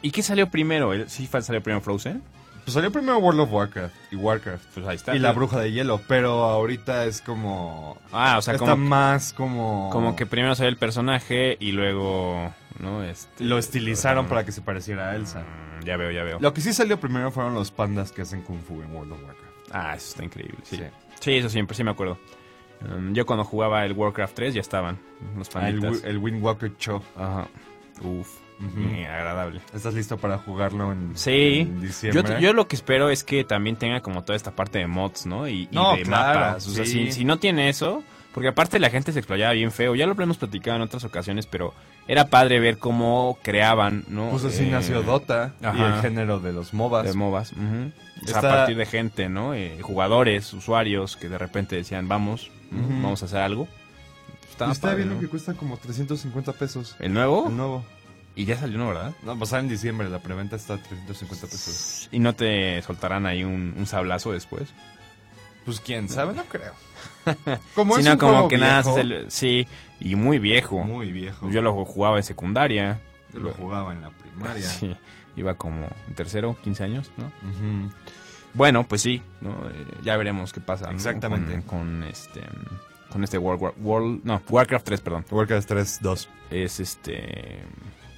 ¿Y 0.02 0.11
qué 0.11 0.22
salió 0.22 0.50
primero? 0.50 0.92
¿El- 0.92 1.09
¿Sí 1.09 1.26
salió 1.26 1.62
primero 1.62 1.80
Frozen? 1.80 2.22
Pues 2.64 2.74
salió 2.74 2.90
primero 2.90 3.18
World 3.18 3.40
of 3.40 3.53
Warcraft 3.53 3.94
y 4.11 4.16
Warcraft. 4.16 4.64
Pues 4.74 4.87
ahí 4.87 4.96
está. 4.96 5.14
Y 5.14 5.18
la 5.18 5.33
bruja 5.33 5.61
de 5.61 5.70
hielo, 5.72 6.00
pero 6.09 6.44
ahorita 6.44 7.05
es 7.05 7.20
como... 7.20 7.98
Ah, 8.11 8.37
o 8.38 8.42
sea, 8.42 8.55
está 8.55 8.70
como, 8.70 8.77
más 8.88 9.33
como... 9.35 9.90
como 9.92 10.16
que 10.16 10.24
primero 10.27 10.55
salió 10.55 10.70
el 10.70 10.77
personaje 10.79 11.57
y 11.61 11.72
luego, 11.72 12.53
¿no? 12.81 13.03
Este, 13.05 13.44
Lo 13.44 13.59
estilizaron 13.59 14.27
para 14.27 14.44
que 14.44 14.53
se 14.53 14.62
pareciera 14.62 15.11
a 15.11 15.16
Elsa. 15.16 15.40
mm, 15.40 15.85
Ya 15.85 15.96
veo, 15.98 16.11
ya 16.11 16.22
veo. 16.24 16.38
Lo 16.40 16.55
que 16.55 16.61
sí 16.62 16.72
salió 16.72 16.98
primero 16.98 17.31
fueron 17.31 17.55
los 17.55 17.70
pandas 17.70 18.12
que 18.12 18.22
hacen 18.22 18.42
Kung 18.42 18.61
Fu 18.62 18.81
en 18.81 18.94
World 18.94 19.12
of 19.12 19.18
Warcraft. 19.24 19.55
Ah, 19.70 19.94
eso 19.96 20.09
está 20.11 20.24
increíble, 20.24 20.59
sí. 20.62 20.77
Sí. 20.77 20.83
Sí, 21.20 21.33
eso 21.37 21.48
siempre, 21.50 21.77
sí 21.77 21.85
me 21.85 21.90
acuerdo. 21.90 22.18
Um, 22.81 23.12
yo 23.14 23.24
cuando 23.27 23.44
jugaba 23.44 23.85
el 23.85 23.92
Warcraft 23.92 24.35
3 24.35 24.55
ya 24.55 24.61
estaban 24.61 24.98
los 25.37 25.48
Ah, 25.57 25.68
el, 25.68 25.81
panditas. 25.81 26.05
El 26.05 26.18
Windwalker 26.18 26.77
Show. 26.79 27.03
Ajá. 27.16 27.46
Uf. 28.03 28.38
Eh, 28.79 29.07
agradable. 29.07 29.61
¿Estás 29.74 29.94
listo 29.94 30.16
para 30.18 30.38
jugarlo 30.38 30.92
en, 30.92 31.16
Sí. 31.16 31.61
en 31.61 31.77
Yo, 31.77 31.87
diciembre? 31.87 32.37
yo 32.40 32.53
lo 32.53 32.66
que 32.68 32.77
espero 32.77 33.11
es 33.11 33.24
que 33.24 33.44
también 33.44 33.77
tenga 33.77 34.00
como 34.00 34.24
toda 34.24 34.37
esta 34.37 34.50
parte 34.53 34.79
de 34.79 34.87
mods, 34.87 35.27
¿no? 35.27 35.48
Y, 35.48 35.62
y 35.62 35.68
No, 35.72 35.96
de 35.96 36.03
claro, 36.03 36.40
mapas. 36.40 36.66
O 36.66 36.70
sea, 36.70 36.85
sí. 36.85 37.07
si, 37.07 37.12
si 37.12 37.24
no 37.24 37.38
tiene 37.38 37.68
eso, 37.68 38.03
porque 38.33 38.48
aparte 38.48 38.79
la 38.81 38.90
gente 38.90 39.12
se 39.12 39.18
explayaba 39.18 39.53
bien 39.53 39.70
feo. 39.70 39.94
Ya 39.94 40.07
lo 40.07 40.20
hemos 40.20 40.38
platicado 40.38 40.77
en 40.77 40.83
otras 40.83 41.05
ocasiones, 41.05 41.46
pero 41.46 41.74
era 42.09 42.27
padre 42.29 42.59
ver 42.61 42.79
cómo 42.79 43.38
creaban, 43.42 44.05
¿no? 44.09 44.31
Pues 44.31 44.44
así 44.44 44.64
Eh, 44.64 44.70
nació 44.70 45.03
Dota 45.03 45.55
y 45.62 45.66
ajá. 45.66 45.96
el 45.96 46.03
género 46.03 46.40
de 46.40 46.53
los 46.53 46.74
MOBAs. 46.74 47.05
De 47.07 47.14
MOBAs. 47.14 47.53
O 47.53 48.27
sea, 48.27 48.38
a 48.38 48.42
partir 48.42 48.77
de 48.77 48.87
gente, 48.87 49.29
¿no? 49.29 49.55
Eh, 49.55 49.79
jugadores, 49.83 50.53
usuarios 50.53 51.16
que 51.16 51.29
de 51.29 51.38
repente 51.38 51.77
decían, 51.77 52.09
vamos, 52.09 52.50
vamos 52.70 53.22
a 53.22 53.27
hacer 53.27 53.40
algo. 53.40 53.68
Estaba 54.50 54.70
Está 54.72 54.88
padre, 54.90 55.05
¿no? 55.05 55.18
que 55.18 55.27
cuesta 55.29 55.55
como 55.55 55.77
350 55.77 56.53
pesos. 56.53 56.94
¿El 57.00 57.12
nuevo? 57.12 57.48
El 57.48 57.57
nuevo. 57.57 57.85
Y 58.37 58.44
ya 58.47 58.57
salió 58.59 58.77
uno, 58.77 58.88
¿verdad? 58.88 59.12
No, 59.23 59.38
pues 59.38 59.53
en 59.53 59.68
diciembre, 59.68 60.09
la 60.09 60.18
preventa 60.18 60.57
está 60.57 60.75
a 60.75 60.79
350 60.79 61.47
pesos. 61.47 62.09
¿Y 62.11 62.18
no 62.18 62.35
te 62.35 62.83
soltarán 62.83 63.27
ahí 63.27 63.44
un, 63.44 63.75
un 63.77 63.87
sablazo 63.87 64.33
después? 64.33 64.70
Pues 65.64 65.81
quién 65.81 66.09
sabe, 66.09 66.35
no 66.35 66.44
creo. 66.44 66.73
Como 67.75 67.94
Sí, 67.94 68.01
es 68.01 68.07
no, 68.07 68.12
un 68.12 68.18
como 68.18 68.33
juego 68.33 68.49
que 68.49 68.59
nada, 68.59 68.83
viejo, 68.83 68.99
es 68.99 69.05
el- 69.05 69.31
sí, 69.31 69.66
y 70.01 70.14
muy 70.16 70.38
viejo. 70.38 70.83
muy 70.85 71.11
viejo. 71.12 71.49
Yo 71.51 71.62
lo 71.62 71.73
jugaba 71.85 72.16
en 72.18 72.23
secundaria. 72.25 73.01
Yo 73.33 73.40
lo 73.40 73.53
jugaba 73.53 73.92
en 73.92 74.03
la 74.03 74.11
primaria. 74.11 74.62
Sí, 74.68 74.94
iba 75.37 75.55
como 75.55 75.88
en 76.09 76.14
tercero, 76.14 76.57
15 76.62 76.85
años, 76.85 77.11
¿no? 77.16 77.31
Bueno, 78.53 78.87
pues 78.87 79.01
sí, 79.03 79.23
¿no? 79.40 79.51
Eh, 79.68 79.87
ya 80.03 80.16
veremos 80.16 80.53
qué 80.53 80.61
pasa. 80.61 80.87
¿no? 80.87 80.92
Exactamente. 80.92 81.55
Con, 81.62 81.62
con 81.62 82.03
este 82.05 82.40
con 83.11 83.23
este 83.25 83.38
World, 83.38 83.62
War- 83.62 83.75
World 83.79 84.20
no, 84.25 84.42
Warcraft 84.49 84.85
3, 84.87 85.01
perdón. 85.01 85.25
Warcraft 85.31 85.68
3, 85.68 85.99
2. 86.03 86.29
Es 86.51 86.81
este 86.81 87.62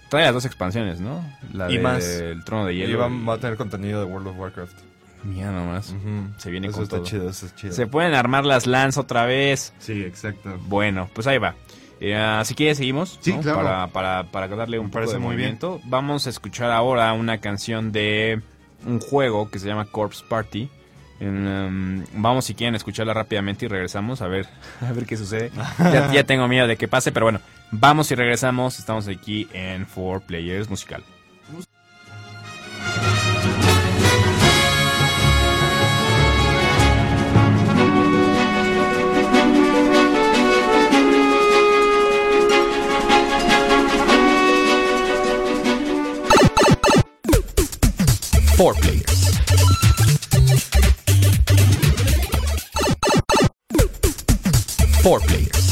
trae 0.08 0.24
las 0.24 0.34
dos 0.34 0.44
expansiones, 0.44 1.00
¿no? 1.00 1.24
La 1.52 1.70
Y 1.70 1.76
de- 1.76 1.82
más. 1.82 2.04
El 2.04 2.44
trono 2.44 2.66
de 2.66 2.74
Y 2.74 2.78
hielo. 2.78 2.98
va, 2.98 3.08
y- 3.08 3.24
va 3.24 3.34
a 3.34 3.38
tener 3.38 3.56
contenido 3.56 4.00
de 4.00 4.06
World 4.06 4.28
of 4.28 4.38
Warcraft. 4.38 4.78
Mira 5.24 5.50
nomás. 5.50 5.90
Ujú. 5.90 6.28
Se 6.38 6.50
viene 6.50 6.68
eso 6.68 6.76
con 6.76 6.84
está 6.84 6.96
todo. 6.96 7.06
chido, 7.06 7.28
eso 7.30 7.46
es 7.46 7.54
chido. 7.56 7.72
Se 7.72 7.86
pueden 7.86 8.14
armar 8.14 8.44
las 8.44 8.66
lands 8.66 8.96
otra 8.96 9.26
vez. 9.26 9.72
Sí, 9.78 10.02
exacto. 10.02 10.56
Bueno, 10.68 11.08
pues 11.14 11.26
ahí 11.26 11.38
va. 11.38 11.54
Eh, 12.00 12.40
si 12.44 12.54
quieres 12.54 12.76
seguimos, 12.76 13.18
Sí, 13.22 13.32
¿no? 13.32 13.40
claro. 13.40 13.58
para, 13.58 13.86
para, 13.88 14.30
para 14.30 14.48
darle 14.48 14.78
un 14.78 14.86
Me 14.86 14.92
poco 14.92 15.06
de 15.06 15.12
bien. 15.12 15.22
movimiento. 15.22 15.80
Vamos 15.84 16.26
a 16.26 16.30
escuchar 16.30 16.70
ahora 16.70 17.12
una 17.14 17.38
canción 17.38 17.90
de 17.90 18.40
un 18.84 19.00
juego 19.00 19.50
que 19.50 19.58
se 19.58 19.66
llama 19.66 19.86
Corpse 19.86 20.22
Party. 20.28 20.68
En, 21.20 21.46
um, 21.46 22.04
vamos 22.14 22.44
si 22.44 22.54
quieren 22.54 22.74
escucharla 22.74 23.14
rápidamente 23.14 23.64
y 23.64 23.68
regresamos 23.68 24.20
a 24.22 24.28
ver 24.28 24.46
a 24.80 24.92
ver 24.92 25.06
qué 25.06 25.16
sucede. 25.16 25.50
ya, 25.78 26.12
ya 26.12 26.24
tengo 26.24 26.46
miedo 26.48 26.66
de 26.66 26.76
que 26.76 26.88
pase, 26.88 27.12
pero 27.12 27.26
bueno, 27.26 27.40
vamos 27.70 28.10
y 28.10 28.14
regresamos. 28.14 28.78
Estamos 28.78 29.08
aquí 29.08 29.48
en 29.52 29.86
4 29.86 30.20
Players 30.26 30.68
Musical. 30.68 31.02
Four 48.56 48.74
players. 48.76 48.95
Four 55.06 55.20
players. 55.20 55.65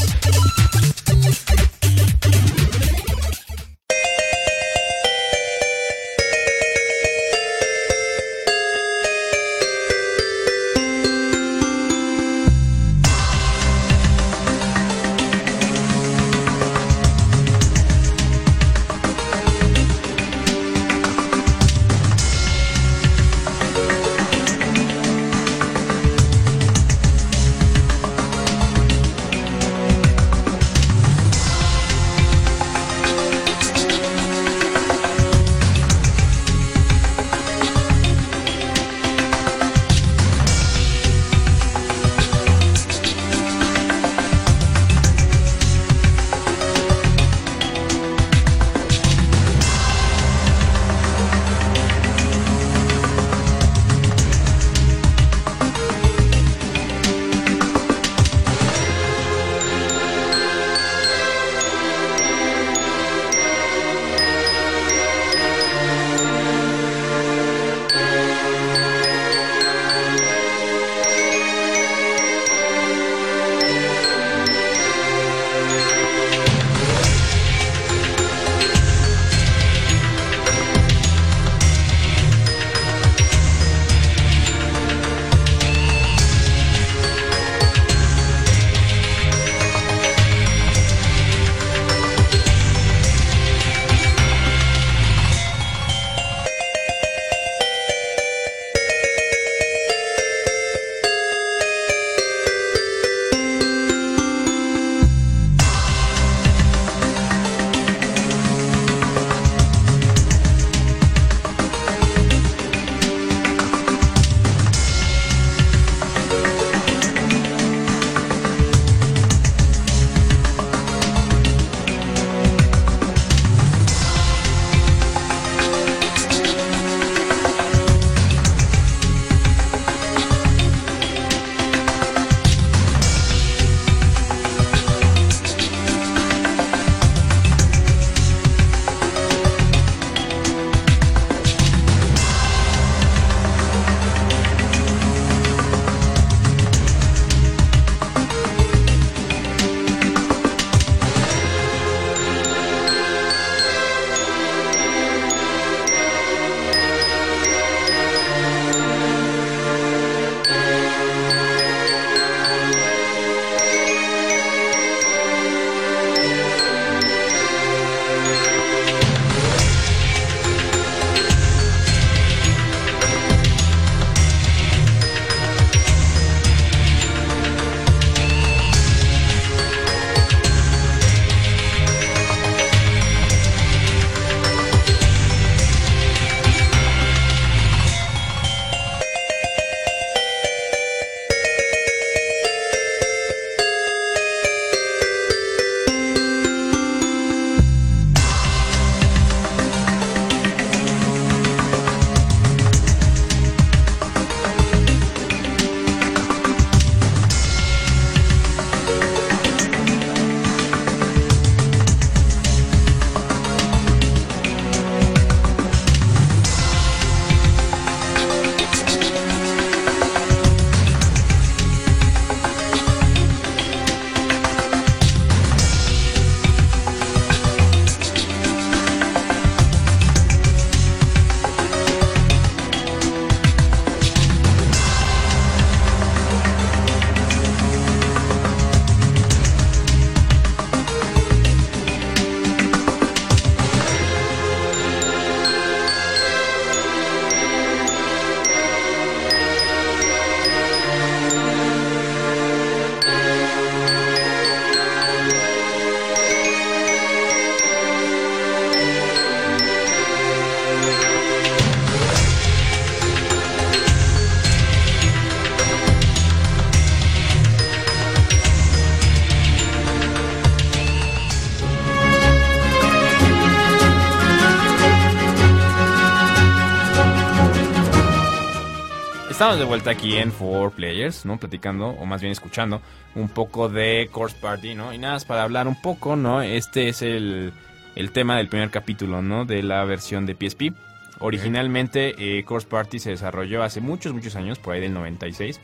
Estamos 279.45 279.59
de 279.59 279.65
vuelta 279.65 279.91
aquí 279.91 280.17
en 280.17 280.31
Four 280.31 280.71
Players, 280.71 281.23
¿no? 281.23 281.37
Platicando, 281.37 281.89
o 281.89 282.07
más 282.07 282.19
bien 282.19 282.31
escuchando, 282.31 282.81
un 283.13 283.29
poco 283.29 283.69
de 283.69 284.09
Course 284.11 284.35
Party, 284.41 284.73
¿no? 284.73 284.91
Y 284.91 284.97
nada, 284.97 285.19
para 285.19 285.43
hablar 285.43 285.67
un 285.67 285.79
poco, 285.79 286.15
¿no? 286.15 286.41
Este 286.41 286.89
es 286.89 287.03
el, 287.03 287.53
el 287.95 288.11
tema 288.11 288.37
del 288.37 288.47
primer 288.47 288.71
capítulo, 288.71 289.21
¿no? 289.21 289.45
De 289.45 289.61
la 289.61 289.85
versión 289.85 290.25
de 290.25 290.33
PSP. 290.33 290.73
Originalmente, 291.19 292.15
eh, 292.17 292.43
Course 292.43 292.67
Party 292.67 292.97
se 292.97 293.11
desarrolló 293.11 293.61
hace 293.61 293.81
muchos, 293.81 294.13
muchos 294.13 294.35
años, 294.35 294.57
por 294.57 294.73
ahí 294.73 294.81
del 294.81 294.95
96. 294.95 295.61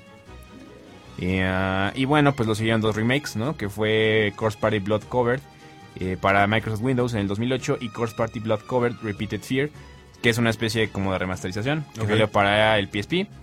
Y, 1.18 1.40
ah, 1.40 1.92
y 1.96 2.06
bueno, 2.06 2.36
pues 2.36 2.48
lo 2.48 2.54
siguieron 2.54 2.82
dos 2.82 2.96
remakes, 2.96 3.36
¿no? 3.36 3.58
Que 3.58 3.68
fue 3.68 4.32
Course 4.36 4.60
Party 4.62 4.78
Blood 4.78 5.06
Covered 5.10 5.42
eh, 6.00 6.18
para 6.22 6.46
Microsoft 6.46 6.84
Windows 6.84 7.16
en 7.16 7.22
el 7.22 7.28
2008 7.28 7.80
y 7.82 7.90
Course 7.90 8.16
Party 8.16 8.42
Blood 8.42 8.60
Covered 8.60 8.94
Repeated 9.02 9.42
Fear, 9.42 9.72
que 10.22 10.30
es 10.30 10.38
una 10.38 10.52
especie 10.52 10.92
como 10.92 11.14
de 11.14 11.18
remasterización 11.18 11.84
que 11.96 12.02
Ok. 12.02 12.10
salió 12.10 12.28
para 12.32 12.78
el 12.78 12.88
PSP. 12.88 13.41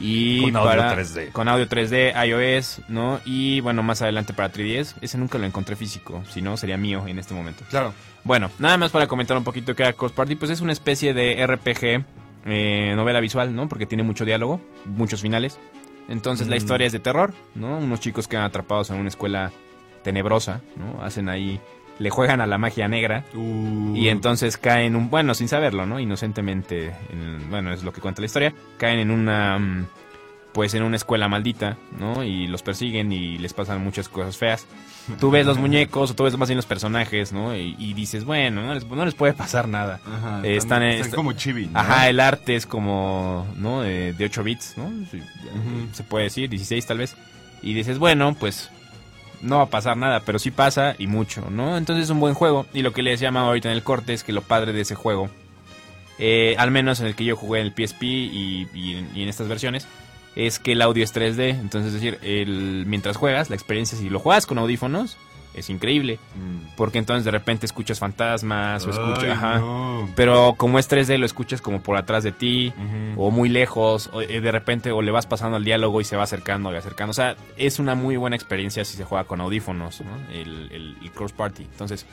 Y 0.00 0.42
Con 0.42 0.56
audio 0.56 0.68
para- 0.70 0.92
3D. 0.96 1.28
Con 1.32 1.48
audio 1.48 1.68
3D, 1.68 2.12
iOS, 2.26 2.82
¿no? 2.88 3.20
Y 3.24 3.60
bueno, 3.60 3.82
más 3.82 4.02
adelante 4.02 4.32
para 4.32 4.50
3DS. 4.50 4.96
Ese 5.00 5.18
nunca 5.18 5.38
lo 5.38 5.46
encontré 5.46 5.76
físico, 5.76 6.22
si 6.28 6.42
no 6.42 6.56
sería 6.56 6.76
mío 6.76 7.06
en 7.06 7.18
este 7.18 7.32
momento. 7.34 7.64
Claro. 7.70 7.94
Bueno, 8.24 8.50
nada 8.58 8.76
más 8.76 8.90
para 8.90 9.06
comentar 9.06 9.36
un 9.36 9.44
poquito 9.44 9.74
que 9.76 9.82
era 9.82 9.92
Course 9.92 10.16
Party, 10.16 10.34
pues 10.34 10.50
es 10.50 10.60
una 10.60 10.72
especie 10.72 11.14
de 11.14 11.46
RPG, 11.46 12.04
eh, 12.46 12.92
novela 12.96 13.20
visual, 13.20 13.54
¿no? 13.54 13.68
Porque 13.68 13.86
tiene 13.86 14.02
mucho 14.02 14.24
diálogo, 14.24 14.60
muchos 14.86 15.20
finales. 15.22 15.58
Entonces 16.08 16.48
la 16.48 16.54
Mm. 16.56 16.58
historia 16.58 16.86
es 16.86 16.92
de 16.92 16.98
terror, 17.00 17.32
¿no? 17.54 17.78
Unos 17.78 18.00
chicos 18.00 18.26
quedan 18.28 18.44
atrapados 18.44 18.90
en 18.90 18.96
una 18.96 19.08
escuela 19.08 19.52
tenebrosa, 20.02 20.60
¿no? 20.76 21.02
Hacen 21.02 21.28
ahí, 21.28 21.60
le 21.98 22.10
juegan 22.10 22.40
a 22.40 22.46
la 22.46 22.58
magia 22.58 22.88
negra 22.88 23.24
Uh. 23.34 23.94
y 23.96 24.08
entonces 24.08 24.56
caen, 24.56 24.96
un, 24.96 25.10
bueno, 25.10 25.34
sin 25.34 25.48
saberlo, 25.48 25.86
¿no? 25.86 26.00
Inocentemente, 26.00 26.88
en- 27.10 27.48
bueno, 27.50 27.72
es 27.72 27.84
lo 27.84 27.92
que 27.92 28.00
cuenta 28.00 28.20
la 28.20 28.26
historia, 28.26 28.52
caen 28.78 28.98
en 28.98 29.10
una, 29.10 29.58
mm, 29.58 29.86
pues 30.52 30.72
en 30.74 30.82
una 30.84 30.96
escuela 30.96 31.28
maldita, 31.28 31.76
¿no? 31.98 32.22
Y 32.22 32.46
los 32.46 32.62
persiguen 32.62 33.10
y 33.12 33.38
les 33.38 33.52
pasan 33.52 33.82
muchas 33.82 34.08
cosas 34.08 34.36
feas. 34.36 34.66
Tú 35.20 35.30
ves 35.30 35.44
los 35.46 35.58
muñecos 35.64 36.12
o 36.12 36.14
tú 36.14 36.24
ves 36.24 36.36
más 36.38 36.48
bien 36.48 36.56
los 36.56 36.66
personajes, 36.66 37.32
¿no? 37.32 37.56
Y, 37.56 37.74
y 37.78 37.92
dices, 37.92 38.24
bueno, 38.24 38.62
no 38.62 38.72
les, 38.74 38.86
no 38.86 39.04
les 39.04 39.14
puede 39.14 39.32
pasar 39.32 39.66
nada. 39.68 40.00
Ajá, 40.06 40.40
Eh, 40.44 40.56
están, 40.56 40.82
como 41.14 41.32
chibi, 41.32 41.66
¿no? 41.66 41.78
Ajá, 41.78 42.08
el 42.08 42.20
arte 42.20 42.54
es 42.56 42.66
como, 42.66 43.46
¿no? 43.56 43.82
De, 43.82 44.12
de 44.12 44.24
8 44.26 44.42
bits, 44.44 44.74
¿no? 44.78 44.90
Se 45.92 46.04
puede 46.04 46.24
decir, 46.24 46.48
16 46.48 46.86
tal 46.86 46.98
vez. 46.98 47.16
Y 47.62 47.74
dices, 47.74 47.98
bueno, 47.98 48.34
pues 48.38 48.70
no 49.44 49.58
va 49.58 49.64
a 49.64 49.70
pasar 49.70 49.96
nada, 49.96 50.20
pero 50.20 50.38
sí 50.38 50.50
pasa 50.50 50.94
y 50.98 51.06
mucho, 51.06 51.48
¿no? 51.50 51.76
Entonces 51.76 52.04
es 52.04 52.10
un 52.10 52.20
buen 52.20 52.34
juego. 52.34 52.66
Y 52.74 52.82
lo 52.82 52.92
que 52.92 53.02
les 53.02 53.20
llama 53.20 53.42
ahorita 53.42 53.68
en 53.70 53.74
el 53.76 53.82
corte 53.82 54.12
es 54.12 54.24
que 54.24 54.32
lo 54.32 54.42
padre 54.42 54.72
de 54.72 54.80
ese 54.80 54.94
juego, 54.94 55.28
eh, 56.18 56.54
al 56.58 56.70
menos 56.70 57.00
en 57.00 57.06
el 57.06 57.14
que 57.14 57.24
yo 57.24 57.36
jugué 57.36 57.60
en 57.60 57.66
el 57.66 57.72
PSP 57.72 58.02
y, 58.04 58.68
y 58.74 58.96
en- 58.96 59.28
estas 59.28 59.48
versiones, 59.48 59.86
es 60.36 60.58
que 60.58 60.72
el 60.72 60.82
audio 60.82 61.04
es 61.04 61.12
3D. 61.14 61.50
Entonces, 61.50 61.92
es 61.94 62.00
decir, 62.00 62.18
el, 62.22 62.84
mientras 62.86 63.16
juegas, 63.16 63.50
la 63.50 63.56
experiencia, 63.56 63.96
si 63.98 64.08
lo 64.10 64.18
juegas 64.18 64.46
con 64.46 64.58
audífonos, 64.58 65.16
es 65.54 65.70
increíble. 65.70 66.18
Mm. 66.34 66.74
Porque 66.76 66.98
entonces 66.98 67.24
de 67.24 67.30
repente 67.30 67.66
escuchas 67.66 67.98
fantasmas 67.98 68.84
o 68.86 68.90
escuchas... 68.90 69.30
Ajá. 69.36 69.58
no. 69.60 70.08
Pero 70.16 70.54
como 70.56 70.78
es 70.78 70.90
3D, 70.90 71.18
lo 71.18 71.26
escuchas 71.26 71.60
como 71.60 71.80
por 71.82 71.96
atrás 71.96 72.24
de 72.24 72.32
ti, 72.32 72.72
o 73.16 73.30
muy 73.30 73.48
lejos, 73.48 74.10
o 74.12 74.20
eh, 74.22 74.40
de 74.40 74.52
repente, 74.52 74.90
o 74.92 75.02
le 75.02 75.10
vas 75.10 75.26
pasando 75.26 75.56
el 75.56 75.64
diálogo 75.64 76.00
y 76.00 76.04
se 76.04 76.16
va 76.16 76.24
acercando 76.24 76.72
y 76.72 76.76
acercando. 76.76 77.10
O 77.10 77.14
sea, 77.14 77.36
es 77.56 77.78
una 77.78 77.94
muy 77.94 78.16
buena 78.16 78.36
experiencia 78.36 78.84
si 78.84 78.96
se 78.96 79.04
juega 79.04 79.24
con 79.24 79.40
audífonos, 79.40 80.00
¿no? 80.00 80.10
El, 80.32 80.70
el- 80.72 80.96
el 81.02 81.10
Cross 81.12 81.32
Party. 81.32 81.62
Entonces, 81.64 82.06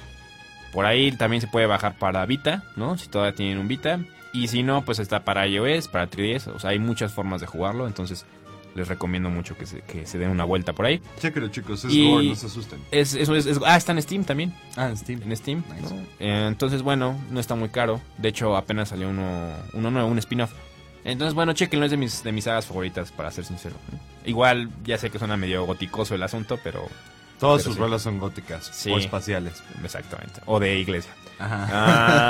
por 0.74 0.86
ahí 0.86 1.12
también 1.12 1.42
se 1.42 1.48
puede 1.48 1.66
bajar 1.66 1.98
para 1.98 2.26
Vita, 2.26 2.64
¿no? 2.76 2.98
Si 2.98 3.08
todavía 3.08 3.36
tienen 3.36 3.58
un 3.58 3.68
Vita. 3.68 4.00
Y 4.34 4.48
si 4.48 4.64
no, 4.64 4.84
pues 4.86 5.00
está 5.00 5.26
para 5.26 5.46
iOS, 5.46 5.90
para 5.90 6.10
3DS. 6.10 6.48
O 6.56 6.60
sea, 6.60 6.70
hay 6.70 6.80
muchas 6.80 7.12
formas 7.12 7.42
de 7.42 7.48
jugarlo. 7.48 7.86
Entonces, 7.88 8.26
les 8.76 8.88
recomiendo 8.88 9.30
mucho 9.30 9.58
que 9.58 9.66
se, 9.66 9.82
que 9.82 10.06
se 10.06 10.18
den 10.18 10.30
una 10.30 10.44
vuelta 10.46 10.74
por 10.74 10.86
ahí. 10.86 11.02
Chéquenlo, 11.20 11.50
chicos, 11.50 11.84
es 11.86 11.94
Y- 11.94 12.10
gore, 12.10 12.26
no 12.28 12.36
se 12.36 12.46
asusten. 12.46 12.80
Es, 12.92 13.14
eso 13.16 13.36
es, 13.36 13.46
es- 13.46 13.60
ah, 13.66 13.76
está 13.78 13.92
en 13.92 14.02
Steam 14.02 14.24
también. 14.24 14.54
Ah, 14.78 14.88
en 14.90 14.98
Steam. 14.98 15.22
En 15.24 15.36
Steam. 15.36 15.64
Nice. 15.82 15.94
¿no? 15.94 16.02
Eh, 16.20 16.46
entonces, 16.48 16.82
bueno, 16.82 17.20
no 17.30 17.40
está 17.40 17.56
muy 17.56 17.70
caro. 17.70 18.00
De 18.18 18.30
hecho, 18.30 18.56
apenas 18.56 18.90
salió 18.90 19.10
uno, 19.10 19.50
uno 19.74 19.92
nuevo, 19.92 20.08
un 20.10 20.18
spin-off. 20.20 20.52
Entonces, 21.04 21.34
bueno, 21.34 21.54
chequenlo, 21.54 21.86
es 21.86 21.92
de 21.92 21.98
mis, 21.98 22.24
de 22.24 22.32
mis 22.32 22.44
sagas 22.44 22.66
favoritas, 22.68 23.12
para 23.12 23.32
ser 23.32 23.44
sincero. 23.46 23.76
Igual, 24.26 24.70
ya 24.86 24.98
sé 24.98 25.10
que 25.10 25.18
suena 25.18 25.36
medio 25.36 25.66
goticoso 25.66 26.14
el 26.16 26.24
asunto, 26.24 26.60
pero 26.64 26.88
Todas 27.40 27.64
Pero 27.64 27.70
sus 27.70 27.74
sí. 27.74 27.80
rolas 27.82 28.02
son 28.04 28.20
góticas 28.20 28.70
Sí. 28.72 28.92
o 28.92 29.00
espaciales. 29.00 29.64
exactamente. 29.84 30.42
O 30.46 30.60
de 30.60 30.78
iglesia. 30.78 31.12
Ajá. 31.40 31.68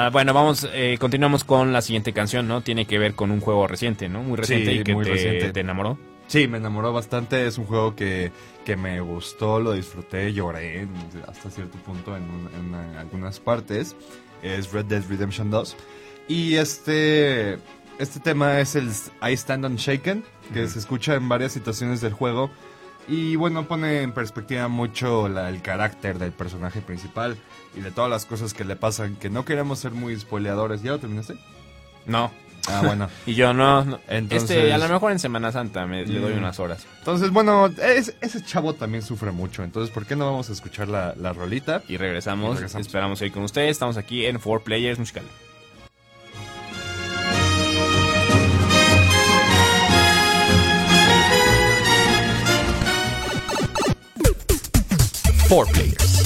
Ah, 0.06 0.10
bueno, 0.13 0.34
vamos, 0.34 0.65
eh, 0.71 0.95
continuamos 1.01 1.43
con 1.43 1.73
la 1.73 1.82
siguiente 1.82 2.13
canción, 2.13 2.47
¿no? 2.47 2.62
Tiene 2.62 2.86
que 2.86 2.97
ver 2.97 3.13
con 3.13 3.30
un 3.30 3.41
juego 3.41 3.67
reciente, 3.67 4.08
¿no? 4.08 4.23
Muy 4.23 4.38
reciente 4.38 4.71
Sí, 4.71 4.80
y 4.80 4.84
que 4.86 4.93
muy 4.95 5.04
te, 5.04 5.12
reciente. 5.12 5.51
te 5.51 5.60
enamoró. 5.60 5.99
Sí, 6.31 6.47
me 6.47 6.59
enamoró 6.59 6.93
bastante. 6.93 7.45
Es 7.45 7.57
un 7.57 7.65
juego 7.65 7.93
que, 7.93 8.31
que 8.63 8.77
me 8.77 9.01
gustó, 9.01 9.59
lo 9.59 9.73
disfruté, 9.73 10.31
lloré 10.31 10.83
en- 10.83 10.93
hasta 11.27 11.49
cierto 11.51 11.77
punto 11.79 12.15
en, 12.15 12.23
en 12.57 12.65
una- 12.69 13.01
algunas 13.01 13.41
partes. 13.41 13.97
Es 14.41 14.71
Red 14.71 14.85
Dead 14.85 15.03
Redemption 15.09 15.49
2. 15.51 15.75
Y 16.29 16.55
este, 16.55 17.55
este 17.99 18.21
tema 18.23 18.61
es 18.61 18.75
el 18.77 18.87
I 19.21 19.33
Stand 19.33 19.65
Unshaken, 19.65 20.23
que 20.53 20.67
se 20.69 20.79
escucha 20.79 21.15
en 21.15 21.27
varias 21.27 21.51
situaciones 21.51 21.99
del 21.99 22.13
juego. 22.13 22.49
Y 23.09 23.35
bueno, 23.35 23.67
pone 23.67 24.01
en 24.01 24.13
perspectiva 24.13 24.69
mucho 24.69 25.27
la- 25.27 25.49
el 25.49 25.61
carácter 25.61 26.17
del 26.17 26.31
personaje 26.31 26.79
principal 26.79 27.35
y 27.75 27.81
de 27.81 27.91
todas 27.91 28.09
las 28.09 28.25
cosas 28.25 28.53
que 28.53 28.63
le 28.63 28.77
pasan, 28.77 29.17
que 29.17 29.29
no 29.29 29.43
queremos 29.43 29.79
ser 29.79 29.91
muy 29.91 30.17
spoileadores. 30.17 30.81
¿Ya 30.81 30.91
lo 30.91 30.99
terminaste? 30.99 31.35
No. 32.05 32.31
Ah, 32.67 32.82
bueno. 32.86 33.10
Y 33.26 33.34
yo 33.34 33.54
no. 33.54 33.84
no. 33.84 34.00
Entonces- 34.08 34.50
Este, 34.52 34.74
a 34.74 34.78
lo 34.78 34.88
mejor 34.88 35.12
en 35.12 35.19
Semana 35.19 35.52
Santa 35.52 35.86
me, 35.86 36.06
le 36.06 36.19
doy 36.19 36.34
Mm. 36.34 36.38
unas 36.38 36.60
horas. 36.60 36.86
Entonces, 37.00 37.32
bueno, 37.32 37.67
es- 37.67 38.13
ese 38.21 38.43
chavo 38.43 38.74
también 38.76 39.02
sufre 39.04 39.32
mucho. 39.32 39.63
Entonces, 39.63 39.93
¿por 39.93 40.06
qué 40.06 40.15
no 40.15 40.26
vamos 40.26 40.50
a 40.50 40.54
escuchar 40.54 40.88
la, 40.88 41.13
la 41.17 41.34
rolita? 41.34 41.82
Y 41.88 41.97
regresamos. 41.97 42.52
Y 42.52 42.56
regresamos. 42.56 42.88
Esperamos 42.88 43.21
ir 43.21 43.32
con 43.32 43.43
ustedes. 43.43 43.71
Estamos 43.71 43.97
aquí 43.97 44.26
en 44.26 44.39
Four 44.39 44.63
Players 44.63 45.00
Musical. 45.00 45.24
Four 55.47 55.67
Players. 55.67 56.21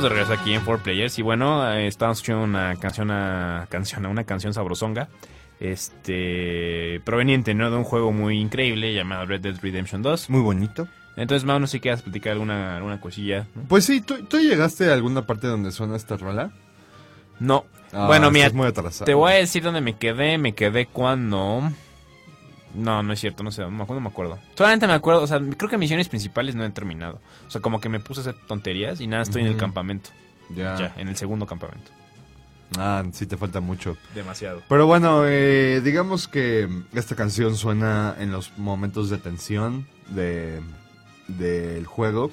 Estamos 0.00 0.16
de 0.16 0.22
regreso 0.22 0.40
aquí 0.40 0.54
en 0.54 0.64
4Players 0.64 1.18
y 1.18 1.22
bueno, 1.22 1.70
eh, 1.74 1.86
estamos 1.86 2.16
escuchando 2.16 2.44
una 2.44 2.74
canción, 2.76 3.10
a, 3.10 3.66
canción, 3.68 4.06
una 4.06 4.24
canción 4.24 4.54
sabrosonga, 4.54 5.10
este, 5.60 7.02
proveniente 7.04 7.52
¿no? 7.52 7.70
de 7.70 7.76
un 7.76 7.84
juego 7.84 8.10
muy 8.10 8.40
increíble 8.40 8.94
llamado 8.94 9.26
Red 9.26 9.42
Dead 9.42 9.56
Redemption 9.60 10.00
2. 10.00 10.30
Muy 10.30 10.40
bonito. 10.40 10.88
Entonces, 11.16 11.44
Mau, 11.44 11.60
no 11.60 11.66
sé 11.66 11.72
si 11.72 11.80
quieras 11.80 12.00
platicar 12.00 12.32
alguna, 12.32 12.78
alguna 12.78 12.98
cosilla. 12.98 13.46
¿no? 13.54 13.64
Pues 13.68 13.84
sí, 13.84 14.00
¿tú, 14.00 14.24
tú 14.24 14.38
llegaste 14.38 14.88
a 14.88 14.94
alguna 14.94 15.26
parte 15.26 15.48
donde 15.48 15.70
suena 15.70 15.96
esta 15.96 16.16
rola? 16.16 16.50
No. 17.38 17.66
Ah, 17.92 18.06
bueno, 18.06 18.30
mira, 18.30 18.48
muy 18.54 18.72
te 19.04 19.12
voy 19.12 19.32
a 19.32 19.36
decir 19.36 19.62
dónde 19.62 19.82
me 19.82 19.98
quedé. 19.98 20.38
Me 20.38 20.54
quedé 20.54 20.86
cuando... 20.86 21.70
No, 22.74 23.02
no 23.02 23.12
es 23.12 23.20
cierto, 23.20 23.42
no 23.42 23.50
sé, 23.50 23.62
no 23.62 23.70
me 23.70 23.82
acuerdo. 23.82 24.00
No 24.00 24.08
me 24.08 24.12
acuerdo. 24.12 24.38
Solamente 24.54 24.86
me 24.86 24.92
acuerdo, 24.92 25.22
o 25.22 25.26
sea, 25.26 25.40
creo 25.56 25.68
que 25.70 25.78
misiones 25.78 26.08
principales 26.08 26.54
no 26.54 26.64
he 26.64 26.70
terminado. 26.70 27.20
O 27.46 27.50
sea, 27.50 27.60
como 27.60 27.80
que 27.80 27.88
me 27.88 28.00
puse 28.00 28.20
a 28.20 28.22
hacer 28.22 28.36
tonterías 28.46 29.00
y 29.00 29.06
nada, 29.06 29.22
estoy 29.22 29.42
en 29.42 29.48
el 29.48 29.56
campamento. 29.56 30.10
Ya. 30.50 30.76
Ya, 30.76 30.94
en 30.96 31.08
el 31.08 31.16
segundo 31.16 31.46
campamento. 31.46 31.90
Ah, 32.78 33.02
sí 33.12 33.26
te 33.26 33.36
falta 33.36 33.60
mucho. 33.60 33.96
Demasiado. 34.14 34.62
Pero 34.68 34.86
bueno, 34.86 35.22
eh, 35.26 35.80
digamos 35.82 36.28
que 36.28 36.68
esta 36.92 37.16
canción 37.16 37.56
suena 37.56 38.14
en 38.18 38.30
los 38.30 38.56
momentos 38.58 39.10
de 39.10 39.18
tensión 39.18 39.86
de 40.08 40.60
del 41.26 41.86
juego. 41.86 42.30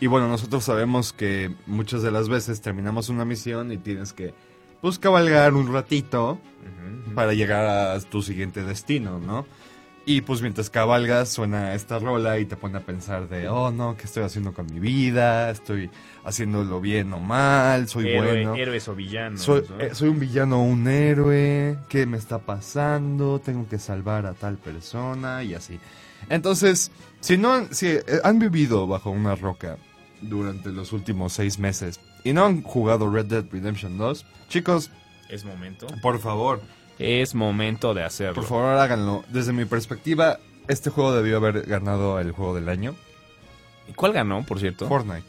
Y 0.00 0.06
bueno, 0.06 0.28
nosotros 0.28 0.64
sabemos 0.64 1.12
que 1.12 1.54
muchas 1.66 2.02
de 2.02 2.10
las 2.10 2.28
veces 2.28 2.62
terminamos 2.62 3.08
una 3.10 3.24
misión 3.24 3.70
y 3.72 3.76
tienes 3.76 4.12
que 4.12 4.34
pues 4.80 4.98
cabalgar 4.98 5.54
un 5.54 5.72
ratito 5.72 6.38
para 7.14 7.32
llegar 7.34 7.66
a 7.66 7.98
tu 8.00 8.22
siguiente 8.22 8.62
destino, 8.62 9.18
¿no? 9.18 9.46
Y 10.06 10.22
pues 10.22 10.40
mientras 10.42 10.70
cabalgas 10.70 11.28
suena 11.28 11.74
esta 11.74 11.98
rola 11.98 12.38
y 12.38 12.46
te 12.46 12.56
pone 12.56 12.78
a 12.78 12.80
pensar 12.80 13.28
de, 13.28 13.48
oh 13.48 13.70
no, 13.70 13.96
¿qué 13.96 14.04
estoy 14.04 14.22
haciendo 14.22 14.52
con 14.54 14.66
mi 14.72 14.80
vida? 14.80 15.50
¿Estoy 15.50 15.90
haciéndolo 16.24 16.80
bien 16.80 17.12
o 17.12 17.20
mal? 17.20 17.86
¿Soy 17.88 18.06
Héroe- 18.06 18.16
bueno? 18.44 18.54
Héroes 18.56 18.88
o 18.88 18.94
villanos. 18.94 19.40
Soy, 19.42 19.62
¿no? 19.68 19.80
eh, 19.80 19.90
soy 19.94 20.08
un 20.08 20.18
villano 20.18 20.60
o 20.60 20.64
un 20.64 20.88
héroe. 20.88 21.78
¿Qué 21.88 22.06
me 22.06 22.16
está 22.16 22.38
pasando? 22.38 23.38
Tengo 23.40 23.68
que 23.68 23.78
salvar 23.78 24.24
a 24.26 24.32
tal 24.32 24.56
persona 24.56 25.44
y 25.44 25.54
así. 25.54 25.78
Entonces, 26.28 26.90
si 27.20 27.36
no 27.36 27.66
si 27.72 27.88
eh, 27.88 28.02
han 28.24 28.38
vivido 28.38 28.86
bajo 28.86 29.10
una 29.10 29.34
roca 29.36 29.76
durante 30.22 30.70
los 30.70 30.92
últimos 30.92 31.32
seis 31.34 31.58
meses 31.58 32.00
y 32.24 32.32
no 32.32 32.44
han 32.44 32.62
jugado 32.62 33.10
Red 33.10 33.26
Dead 33.26 33.44
Redemption 33.50 33.96
2, 33.98 34.24
chicos, 34.48 34.90
Es 35.28 35.44
momento. 35.44 35.86
por 36.02 36.18
favor, 36.20 36.60
Es 36.98 37.34
momento 37.34 37.94
de 37.94 38.04
hacerlo. 38.04 38.34
por 38.34 38.44
favor 38.44 38.78
háganlo. 38.78 39.24
Desde 39.28 39.52
mi 39.52 39.64
perspectiva, 39.64 40.38
este 40.68 40.90
juego 40.90 41.12
debió 41.12 41.36
haber 41.38 41.62
ganado 41.62 42.20
el 42.20 42.32
juego 42.32 42.54
del 42.54 42.68
año. 42.68 42.94
¿Y 43.88 43.92
cuál 43.92 44.12
ganó, 44.12 44.44
por 44.44 44.60
cierto? 44.60 44.86
Fortnite. 44.88 45.24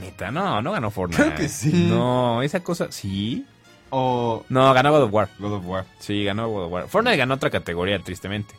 Neta, 0.00 0.30
no, 0.30 0.62
no 0.62 0.72
ganó 0.72 0.90
Fortnite. 0.90 1.22
Creo 1.22 1.34
que 1.36 1.48
sí. 1.48 1.86
No, 1.88 2.40
esa 2.42 2.60
cosa, 2.60 2.90
¿sí? 2.92 3.46
O 3.90 4.44
No, 4.48 4.72
ganó 4.72 4.90
God 4.92 5.02
of 5.02 5.12
War. 5.12 5.28
God 5.38 5.52
of 5.54 5.66
War. 5.66 5.84
Sí, 5.98 6.24
ganó 6.24 6.48
God 6.48 6.64
of 6.66 6.72
War. 6.72 6.88
Fortnite 6.88 7.16
ganó 7.16 7.34
otra 7.34 7.50
categoría, 7.50 7.98
tristemente. 7.98 8.54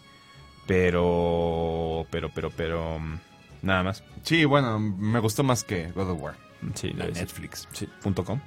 Pero, 0.68 2.06
pero, 2.12 2.30
pero, 2.34 2.50
pero, 2.52 3.00
mm, 3.00 3.20
nada 3.62 3.84
más. 3.84 4.04
Sí, 4.24 4.46
bueno, 4.46 4.80
me 4.80 5.20
gustó 5.20 5.44
más 5.44 5.64
que 5.64 5.92
God 5.92 6.12
of 6.12 6.22
War. 6.22 6.36
Sí. 6.76 6.94
Netflix. 6.94 7.68
Sí, 7.72 7.88
punto 8.02 8.24
com, 8.24 8.40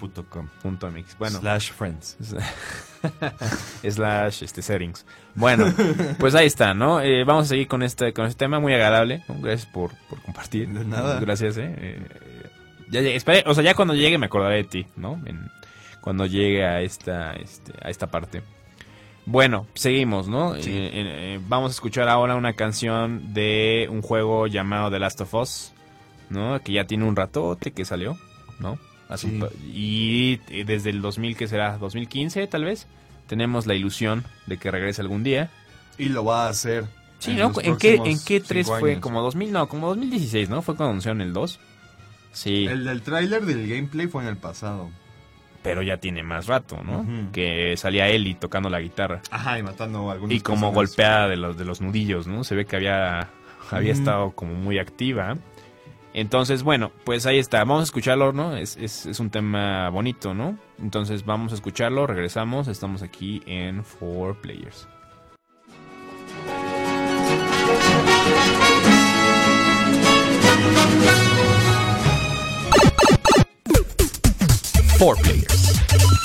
Punto 0.00 0.24
com. 0.28 0.46
punto 0.62 0.90
mx. 0.90 1.18
Bueno, 1.18 1.40
Slash 1.40 1.72
friends. 1.72 2.16
slash 3.88 4.42
este, 4.42 4.62
settings. 4.62 5.04
Bueno, 5.34 5.66
pues 6.18 6.34
ahí 6.34 6.46
está, 6.46 6.74
¿no? 6.74 7.00
Eh, 7.00 7.24
vamos 7.24 7.46
a 7.46 7.48
seguir 7.48 7.68
con 7.68 7.82
este, 7.82 8.12
con 8.12 8.26
este 8.26 8.38
tema 8.38 8.60
muy 8.60 8.72
agradable. 8.74 9.22
Gracias 9.28 9.66
por, 9.66 9.92
por 10.08 10.20
compartir. 10.22 10.68
De 10.68 10.84
nada. 10.84 11.20
Gracias, 11.20 11.56
eh. 11.58 11.74
Eh, 11.78 12.06
ya 12.90 13.00
llegué, 13.00 13.16
esperé, 13.16 13.44
o 13.46 13.54
sea, 13.54 13.62
ya 13.64 13.74
cuando 13.74 13.94
llegue 13.94 14.18
me 14.18 14.26
acordaré 14.26 14.56
de 14.56 14.64
ti, 14.64 14.86
¿no? 14.96 15.20
En- 15.26 15.50
cuando 16.00 16.24
llegue 16.26 16.64
a 16.64 16.80
esta, 16.80 17.32
este, 17.34 17.72
a 17.82 17.90
esta 17.90 18.06
parte. 18.06 18.42
Bueno, 19.26 19.66
seguimos, 19.74 20.26
¿no? 20.26 20.54
Sí. 20.54 20.70
Eh, 20.74 21.38
vamos 21.46 21.72
a 21.72 21.74
escuchar 21.74 22.08
ahora 22.08 22.34
una 22.34 22.54
canción 22.54 23.34
de 23.34 23.86
un 23.90 24.00
juego 24.00 24.46
llamado 24.46 24.90
The 24.90 24.98
Last 25.00 25.20
of 25.20 25.34
Us, 25.34 25.72
¿no? 26.30 26.60
Que 26.62 26.72
ya 26.72 26.84
tiene 26.86 27.04
un 27.04 27.16
ratote 27.16 27.72
que 27.72 27.84
salió, 27.84 28.16
¿no? 28.60 28.78
Sí. 29.16 29.40
y 29.74 30.40
eh, 30.50 30.64
desde 30.66 30.90
el 30.90 31.00
2000, 31.00 31.36
que 31.36 31.48
será? 31.48 31.78
2015 31.78 32.46
tal 32.46 32.64
vez, 32.64 32.86
tenemos 33.26 33.66
la 33.66 33.74
ilusión 33.74 34.24
de 34.46 34.58
que 34.58 34.70
regrese 34.70 35.00
algún 35.00 35.22
día. 35.24 35.50
Y 35.96 36.10
lo 36.10 36.24
va 36.24 36.46
a 36.46 36.50
hacer. 36.50 36.84
Sí, 37.18 37.30
en 37.32 37.38
¿no? 37.38 37.48
los 37.48 37.64
¿En 37.64 37.76
qué, 37.78 37.94
¿En 38.04 38.18
qué 38.24 38.40
3 38.40 38.66
cinco 38.66 38.78
fue? 38.78 39.00
Como 39.00 39.22
2000, 39.22 39.50
no, 39.52 39.66
como 39.68 39.88
2016, 39.88 40.50
¿no? 40.50 40.60
Fue 40.62 40.76
cuando 40.76 40.90
anunciaron 40.90 41.20
el 41.22 41.32
2. 41.32 41.58
Sí, 42.32 42.66
El 42.66 42.84
del 42.84 43.00
tráiler 43.02 43.44
del 43.46 43.66
gameplay 43.66 44.06
fue 44.06 44.22
en 44.22 44.28
el 44.28 44.36
pasado. 44.36 44.90
pero 45.62 45.82
ya 45.82 45.96
tiene 45.96 46.22
más 46.22 46.46
rato, 46.46 46.82
¿no? 46.84 47.04
Que 47.32 47.74
salía 47.78 48.08
Ellie 48.08 48.34
tocando 48.34 48.68
la 48.68 48.80
guitarra. 48.80 49.22
Ajá, 49.30 49.58
y 49.58 49.62
matando 49.62 50.08
a 50.08 50.12
algunos. 50.12 50.34
Y 50.36 50.40
como 50.40 50.70
golpeada 50.72 51.28
de 51.28 51.36
los, 51.36 51.56
de 51.56 51.64
los 51.64 51.80
nudillos, 51.80 52.26
¿no? 52.26 52.44
Se 52.44 52.54
ve 52.54 52.64
que 52.66 52.76
había, 52.76 53.28
había 53.70 53.92
Ujú. 53.92 54.00
estado 54.00 54.30
como 54.32 54.54
muy 54.54 54.78
activa. 54.78 55.36
Entonces, 56.14 56.62
bueno, 56.62 56.90
pues 57.04 57.26
ahí 57.26 57.38
está. 57.38 57.58
Vamos 57.58 57.80
a 57.80 57.84
escucharlo, 57.84 58.32
¿no? 58.32 58.56
Es, 58.56 58.76
es, 58.76 59.06
es 59.06 59.20
un 59.20 59.30
tema 59.30 59.88
bonito, 59.90 60.34
¿no? 60.34 60.58
Entonces 60.80 61.24
vamos 61.24 61.52
a 61.52 61.54
escucharlo, 61.54 62.06
regresamos. 62.06 62.68
Estamos 62.68 63.02
aquí 63.02 63.42
en 63.46 63.84
Four 63.84 64.40
Players. 64.40 64.88
Four 74.98 75.16
Players. 75.22 76.17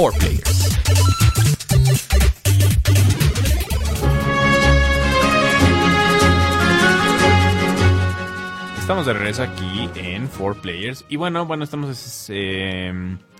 Four 0.00 0.12
Players. 0.14 1.70
Estamos 8.78 9.06
de 9.06 9.12
regreso 9.12 9.42
aquí 9.44 9.88
en 9.94 10.28
Four 10.28 10.60
Players. 10.60 11.04
Y 11.08 11.16
bueno, 11.16 11.46
bueno, 11.46 11.62
estamos. 11.64 12.26
eh, 12.28 12.92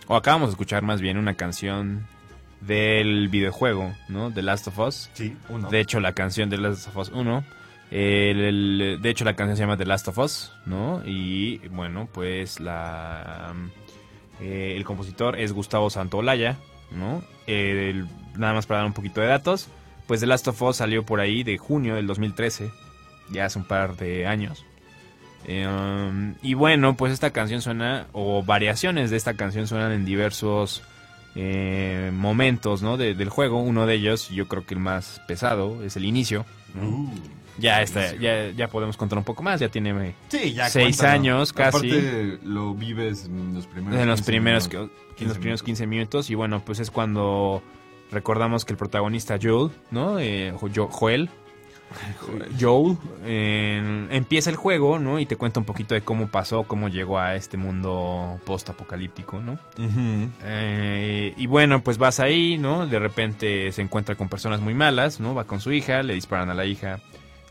o 0.07 0.15
acabamos 0.17 0.49
de 0.49 0.53
escuchar 0.53 0.83
más 0.83 1.01
bien 1.01 1.17
una 1.19 1.35
canción 1.35 2.07
del 2.61 3.29
videojuego, 3.29 3.93
¿no? 4.09 4.33
The 4.33 4.43
Last 4.43 4.69
of 4.69 4.79
Us. 4.79 5.11
Sí, 5.15 5.37
uno. 5.49 5.69
De 5.69 5.81
hecho, 5.81 5.99
la 5.99 6.13
canción 6.13 6.51
de 6.51 6.59
Last 6.59 6.89
of 6.89 6.97
Us 6.97 7.09
1. 7.13 7.45
el- 7.91 8.41
el- 8.41 8.99
de 9.03 9.11
hecho, 9.11 9.25
la 9.25 9.35
canción 9.35 9.57
se 9.57 9.63
llama 9.65 9.77
The 9.77 9.87
Last 9.87 10.07
of 10.07 10.19
Us, 10.19 10.53
¿no? 10.67 11.03
Y 11.05 11.59
bueno, 11.69 12.09
pues 12.13 12.61
la. 12.61 13.53
Eh, 14.41 14.75
el 14.77 14.85
compositor 14.85 15.39
es 15.39 15.53
Gustavo 15.53 15.91
Santaolalla, 15.91 16.57
¿no? 16.91 17.23
El- 17.47 18.07
nada 18.37 18.55
más 18.55 18.67
para 18.67 18.79
dar 18.79 18.87
un 18.87 18.93
poquito 18.93 19.21
de 19.21 19.27
datos. 19.27 19.69
Pues 20.07 20.21
The 20.21 20.27
Last 20.27 20.49
of 20.49 20.61
Us 20.63 20.77
salió 20.77 21.05
por 21.05 21.21
ahí 21.21 21.43
de 21.45 21.57
junio 21.59 21.95
del 21.95 22.07
2013, 22.07 22.71
ya 23.31 23.45
hace 23.47 23.59
un 23.59 23.65
par 23.65 23.97
de 23.97 24.27
años. 24.27 24.65
Eh, 25.47 25.67
um, 25.67 26.35
y 26.43 26.55
bueno, 26.55 26.97
pues 26.97 27.13
esta 27.13 27.31
canción 27.31 27.63
suena, 27.63 28.07
o 28.13 28.43
variaciones 28.43 29.11
de 29.11 29.17
esta 29.17 29.35
canción 29.35 29.67
suenan 29.67 29.93
en 29.93 30.05
diversos 30.05 30.83
eh, 31.37 32.11
momentos 32.13 32.83
¿no? 32.83 32.97
de- 32.97 33.15
del 33.15 33.29
juego. 33.29 33.63
Uno 33.63 33.87
de 33.87 33.95
ellos, 33.95 34.29
yo 34.31 34.49
creo 34.49 34.67
que 34.67 34.75
el 34.75 34.81
más 34.81 35.21
pesado, 35.29 35.83
es 35.85 35.97
el 35.97 36.05
inicio. 36.05 36.45
Uh, 36.75 37.09
Ya, 37.61 37.83
está, 37.83 38.15
ya, 38.17 38.51
ya 38.51 38.69
podemos 38.69 38.97
contar 38.97 39.19
un 39.19 39.25
poco 39.25 39.43
más, 39.43 39.61
ya 39.61 39.69
tiene 39.69 39.91
eh, 40.09 40.15
sí, 40.29 40.53
ya 40.55 40.69
Seis 40.69 41.03
años 41.03 41.53
casi. 41.53 41.77
Aparte, 41.91 42.39
lo 42.45 42.75
vives 42.75 43.27
en 43.27 43.55
los 43.55 43.67
primeros 43.67 44.01
en 44.01 44.09
los 44.09 44.21
15 44.21 44.31
primeros, 44.33 44.69
minutos. 44.73 44.91
en 45.21 45.29
los 45.29 45.37
primeros 45.39 45.63
15 45.63 45.87
minutos. 45.87 46.31
Y 46.31 46.35
bueno, 46.35 46.63
pues 46.65 46.81
es 46.81 46.91
cuando 46.91 47.63
recordamos 48.11 48.65
que 48.65 48.73
el 48.73 48.77
protagonista 48.79 49.39
Joel, 49.41 49.71
¿no? 49.91 50.19
Eh, 50.19 50.53
Jo- 50.59 50.89
Joel, 50.91 51.29
Joel, 52.61 52.97
eh, 53.25 54.07
empieza 54.11 54.49
el 54.51 54.57
juego, 54.57 54.99
¿no? 55.01 55.19
Y 55.19 55.27
te 55.27 55.37
cuenta 55.37 55.59
un 55.61 55.67
poquito 55.67 55.95
de 55.95 56.03
cómo 56.03 56.29
pasó, 56.29 56.63
cómo 56.63 56.89
llegó 56.89 57.19
a 57.19 57.35
este 57.35 57.57
mundo 57.57 58.39
post-apocalíptico, 58.45 59.41
¿no? 59.41 59.59
Eh, 60.45 61.35
y 61.37 61.47
bueno, 61.47 61.83
pues 61.83 61.99
vas 61.99 62.21
ahí, 62.21 62.59
¿no? 62.59 62.87
De 62.87 62.99
repente 62.99 63.73
se 63.73 63.83
encuentra 63.83 64.15
con 64.15 64.29
personas 64.29 64.61
muy 64.61 64.75
malas, 64.75 65.19
¿no? 65.21 65.35
Va 65.35 65.45
con 65.45 65.61
su 65.61 65.73
hija, 65.73 66.03
le 66.03 66.15
disparan 66.15 66.49
a 66.51 66.55
la 66.55 66.65
hija, 66.65 67.01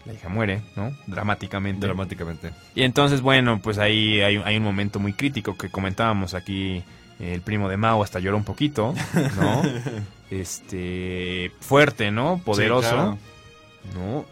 la 0.10 0.16
hija 0.16 0.28
muere, 0.28 0.62
¿no? 0.76 0.92
Dramáticamente. 1.06 1.86
Dramáticamente. 1.86 2.52
Y 2.74 2.82
entonces, 2.82 3.22
bueno, 3.22 3.60
pues 3.62 3.78
ahí 3.78 4.22
hay, 4.22 4.42
hay 4.44 4.58
un 4.58 4.64
momento 4.64 5.00
muy 5.00 5.14
crítico 5.14 5.56
que 5.56 5.70
comentábamos 5.70 6.34
aquí. 6.34 6.84
El 7.20 7.42
primo 7.42 7.70
de 7.70 7.78
Mao 7.78 8.02
hasta 8.02 8.20
lloró 8.20 8.38
un 8.38 8.44
poquito, 8.44 8.96
¿no? 9.40 9.62
este. 10.32 11.52
Fuerte, 11.60 12.12
¿no? 12.12 12.42
Poderoso. 12.44 12.90
Sí, 12.90 12.96
claro. 12.96 13.18
¿no? 13.94 14.26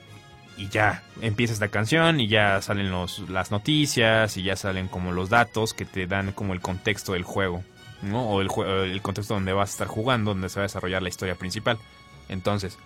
Y 0.57 0.69
ya 0.69 1.03
empieza 1.21 1.53
esta 1.53 1.67
canción 1.67 2.19
y 2.19 2.27
ya 2.27 2.59
salen 2.63 2.89
los, 2.89 3.29
las 3.29 3.51
noticias 3.51 4.35
y 4.37 4.43
ya 4.43 4.55
salen 4.55 4.87
como 4.87 5.11
los 5.11 5.29
datos 5.29 5.75
que 5.75 5.85
te 5.85 6.07
dan 6.07 6.31
como 6.31 6.53
el 6.53 6.61
contexto 6.61 7.13
del 7.13 7.23
juego, 7.23 7.63
¿no? 8.01 8.27
O 8.27 8.41
el, 8.41 8.49
el 8.89 9.01
contexto 9.03 9.35
donde 9.35 9.53
vas 9.53 9.69
a 9.69 9.73
estar 9.73 9.87
jugando, 9.87 10.31
donde 10.31 10.49
se 10.49 10.59
va 10.59 10.63
a 10.63 10.67
desarrollar 10.67 11.03
la 11.03 11.09
historia 11.09 11.35
principal. 11.35 11.77
Entonces, 12.29 12.79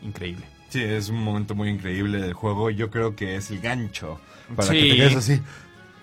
increíble. 0.00 0.46
Sí, 0.68 0.82
es 0.82 1.08
un 1.08 1.22
momento 1.22 1.54
muy 1.54 1.68
increíble 1.70 2.20
del 2.20 2.34
juego. 2.34 2.70
Yo 2.70 2.90
creo 2.90 3.16
que 3.16 3.36
es 3.36 3.50
el 3.50 3.60
gancho. 3.60 4.20
Para 4.54 4.68
Sí. 4.68 4.74
que 4.74 4.90
te 4.90 4.96
quedes 4.96 5.16
así. 5.16 5.40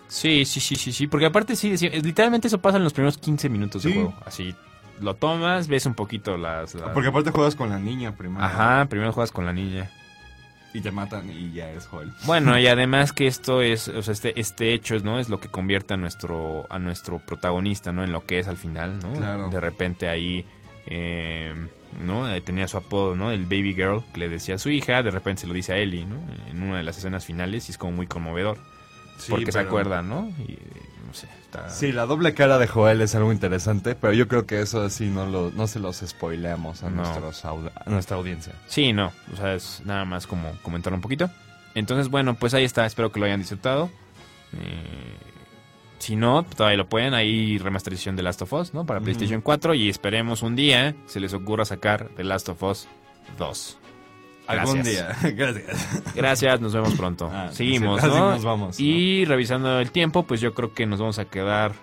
Sí, 0.07 0.45
sí, 0.45 0.59
sí, 0.59 0.75
sí, 0.75 0.91
sí, 0.91 1.07
porque 1.07 1.25
aparte 1.25 1.55
sí, 1.55 1.77
sí, 1.77 1.89
literalmente 1.89 2.47
eso 2.47 2.59
pasa 2.59 2.77
en 2.77 2.83
los 2.83 2.93
primeros 2.93 3.17
15 3.17 3.49
minutos 3.49 3.81
Sí. 3.81 3.89
del 3.89 3.97
juego. 4.03 4.15
Así, 4.25 4.55
lo 5.01 5.15
tomas, 5.15 5.67
ves 5.67 5.85
un 5.85 5.93
poquito 5.95 6.37
las... 6.37 6.73
las- 6.75 6.89
Porque 6.91 7.09
aparte 7.09 7.31
juegas 7.31 7.55
con 7.55 7.69
la 7.69 7.79
niña 7.79 8.15
primero. 8.15 8.43
Ajá, 8.43 8.85
primero 8.85 9.11
juegas 9.13 9.31
con 9.31 9.45
la 9.45 9.53
niña. 9.53 9.89
Y 10.73 10.81
te 10.81 10.91
matan 10.91 11.29
y 11.31 11.53
ya 11.53 11.69
eres 11.69 11.87
Joel. 11.87 12.11
Bueno, 12.25 12.57
y 12.59 12.67
además 12.67 13.13
que 13.13 13.27
esto 13.27 13.61
es, 13.61 13.87
o 13.87 14.01
sea, 14.03 14.11
este, 14.11 14.39
este 14.39 14.73
hecho, 14.73 14.97
¿no? 14.99 15.19
Es 15.19 15.29
lo 15.29 15.39
que 15.39 15.47
convierte 15.49 15.93
a 15.93 15.97
nuestro, 15.97 16.65
a 16.69 16.79
nuestro 16.79 17.19
protagonista, 17.19 17.91
¿no? 17.91 18.03
En 18.03 18.11
lo 18.11 18.25
que 18.25 18.39
es 18.39 18.47
al 18.47 18.57
final, 18.57 18.99
¿no? 18.99 19.13
Claro. 19.13 19.49
De 19.49 19.59
repente 19.59 20.07
ahí, 20.09 20.45
eh, 20.87 21.53
¿no? 22.01 22.25
Tenía 22.41 22.67
su 22.67 22.77
apodo, 22.77 23.15
¿no? 23.15 23.31
El 23.31 23.43
baby 23.45 23.73
girl, 23.73 24.03
que 24.13 24.19
le 24.19 24.29
decía 24.29 24.55
a 24.55 24.57
su 24.57 24.69
hija, 24.69 25.01
de 25.03 25.11
repente 25.11 25.41
se 25.41 25.47
lo 25.47 25.53
dice 25.53 25.73
a 25.73 25.77
Ellie, 25.77 26.05
¿no? 26.05 26.17
En 26.49 26.61
una 26.61 26.77
de 26.77 26.83
las 26.83 26.97
escenas 26.97 27.25
finales 27.25 27.67
y 27.69 27.71
es 27.71 27.77
como 27.77 27.93
muy 27.93 28.07
conmovedor. 28.07 28.57
Sí, 29.17 29.31
porque 29.31 29.51
se 29.51 29.59
acuerda, 29.59 30.01
¿no? 30.01 30.29
Y, 30.47 30.57
no 31.07 31.13
sé, 31.13 31.27
está... 31.41 31.69
Sí, 31.69 31.93
la 31.93 32.05
doble 32.05 32.33
cara 32.33 32.57
de 32.57 32.67
Joel 32.67 32.99
es 33.01 33.15
algo 33.15 33.31
interesante, 33.31 33.95
pero 33.95 34.11
yo 34.11 34.27
creo 34.27 34.45
que 34.45 34.59
eso 34.59 34.89
sí 34.89 35.05
no, 35.07 35.25
lo, 35.25 35.51
no 35.51 35.67
se 35.67 35.79
los 35.79 35.97
spoileamos 36.05 36.83
a, 36.83 36.89
No. 36.89 36.97
nuestros 36.97 37.45
aud- 37.45 37.71
a 37.73 37.89
nuestra 37.89 38.17
audiencia. 38.17 38.53
Sí, 38.67 38.91
no, 38.91 39.13
o 39.31 39.35
sea, 39.37 39.53
es 39.53 39.81
nada 39.85 40.03
más 40.03 40.27
como 40.27 40.51
comentar 40.63 40.93
un 40.93 40.99
poquito. 41.01 41.29
Entonces, 41.75 42.09
bueno, 42.09 42.35
pues 42.35 42.53
ahí 42.53 42.65
está, 42.65 42.85
espero 42.85 43.11
que 43.11 43.19
lo 43.21 43.25
hayan 43.25 43.39
disfrutado. 43.39 43.89
Eh, 44.53 45.15
si 45.99 46.15
no, 46.15 46.43
todavía 46.43 46.77
lo 46.77 46.87
pueden, 46.87 47.13
hay 47.13 47.57
remasterización 47.57 48.15
de 48.15 48.23
Last 48.23 48.41
of 48.41 48.53
Us, 48.53 48.73
¿no? 48.73 48.85
Para. 48.85 48.99
PlayStation 49.01 49.41
4 49.41 49.73
y 49.73 49.89
esperemos 49.89 50.41
un 50.43 50.55
día 50.55 50.95
se 51.05 51.19
les 51.19 51.33
ocurra 51.33 51.65
sacar 51.65 52.09
The 52.15 52.23
Last 52.23 52.49
of 52.49 52.61
Us 52.63 52.87
2. 53.37 53.77
Algún 54.47 54.83
día. 54.83 55.15
Gracias. 55.23 56.13
Gracias, 56.13 56.61
nos 56.61 56.73
vemos 56.73 56.93
pronto. 56.93 57.29
Ah, 57.33 57.49
Seguimos, 57.51 58.01
nos 58.03 58.43
vamos, 58.43 58.79
¿no? 58.79 58.85
Y 58.85 59.25
revisando 59.25 59.79
el 59.79 59.89
tiempo, 59.91 60.23
pues 60.23 60.39
yo 60.41 60.53
creo 60.53 60.73
que 60.73 60.85
nos 60.85 60.99
vamos 60.99 61.17
a 61.17 61.25
quedar 61.25 61.73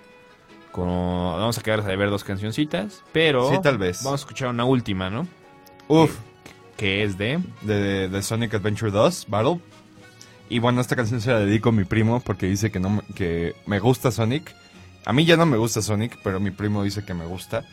con... 0.71 0.87
Vamos 0.87 1.59
a 1.59 1.63
quedar 1.63 1.81
a 1.81 1.97
ver 1.97 2.09
dos 2.11 2.23
cancioncitas, 2.23 3.03
pero... 3.13 3.51
Sí, 3.51 3.57
tal 3.63 3.79
vez. 3.79 4.05
Vamos 4.05 4.21
a 4.21 4.23
escuchar 4.23 4.49
una 4.49 4.65
última, 4.65 5.11
¿no? 5.11 5.27
Uf, 5.89 6.17
Que 6.77 7.03
es 7.03 7.19
de... 7.19 7.41
de, 7.63 8.09
de 8.09 8.23
Sonic 8.23 8.55
Adventure 8.55 8.93
2, 8.93 9.27
Battle. 9.29 9.59
Y 10.53 10.59
bueno, 10.59 10.83
esta 10.83 10.97
canción 10.97 11.23
se 11.23 11.31
la 11.31 11.39
dedico 11.39 11.71
a 11.71 11.73
mi 11.73 11.85
primo 11.85 12.21
porque 12.21 12.45
dice 12.45 12.71
que, 12.71 12.79
no, 12.79 13.03
que 13.15 13.57
me 13.65 13.79
gusta 13.79 14.11
Sonic. 14.11 14.55
A 15.07 15.15
mí 15.15 15.25
ya 15.25 15.39
no 15.39 15.47
me 15.47 15.57
gusta 15.57 15.81
Sonic, 15.81 16.19
pero 16.23 16.41
mi 16.41 16.51
primo 16.51 16.83
dice 16.83 17.07
que 17.07 17.15
me 17.15 17.25
gusta. 17.25 17.65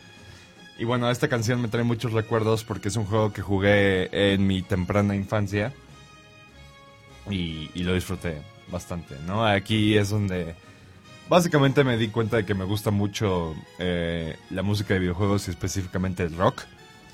Y 0.78 0.86
bueno, 0.86 1.10
esta 1.10 1.28
canción 1.28 1.60
me 1.60 1.68
trae 1.68 1.84
muchos 1.84 2.14
recuerdos 2.14 2.64
porque 2.64 2.88
es 2.88 2.96
un 2.96 3.04
juego 3.04 3.34
que 3.34 3.42
jugué 3.42 4.32
en 4.32 4.46
mi 4.46 4.62
temprana 4.62 5.14
infancia. 5.14 5.74
Y, 7.28 7.68
y 7.74 7.82
lo 7.82 7.92
disfruté 7.92 8.40
bastante, 8.72 9.14
¿no? 9.26 9.44
Aquí 9.44 9.98
es 9.98 10.08
donde 10.08 10.54
básicamente 11.28 11.84
me 11.84 11.98
di 11.98 12.08
cuenta 12.08 12.38
de 12.38 12.46
que 12.46 12.54
me 12.54 12.64
gusta 12.64 12.90
mucho 12.90 13.54
eh, 13.78 14.38
la 14.48 14.62
música 14.62 14.94
de 14.94 15.00
videojuegos 15.00 15.48
y 15.48 15.50
específicamente 15.50 16.22
el 16.22 16.34
rock. 16.34 16.62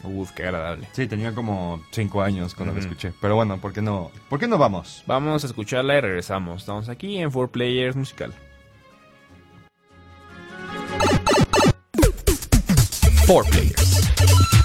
Uf, 0.07 0.31
qué 0.33 0.45
agradable. 0.45 0.89
Sí, 0.93 1.07
tenía 1.07 1.35
como 1.35 1.83
5 1.91 2.23
años 2.23 2.55
cuando 2.55 2.73
Ujú. 2.73 2.81
lo 2.83 2.87
escuché. 2.89 3.13
Pero 3.21 3.35
bueno, 3.35 3.59
¿por 3.59 3.73
qué 3.73 3.83
no? 3.83 4.11
¿Por 4.29 4.39
qué 4.39 4.47
no 4.47 4.57
vamos? 4.59 5.03
Vamos 5.07 5.43
a 5.45 5.47
escucharla 5.47 5.97
y 5.99 6.01
regresamos. 6.01 6.63
Estamos 6.63 6.89
aquí 6.89 7.19
en 7.19 7.31
Four 7.33 7.51
Players 7.51 7.97
Musical. 7.97 8.33
Four 13.27 13.45
Players. 13.51 14.56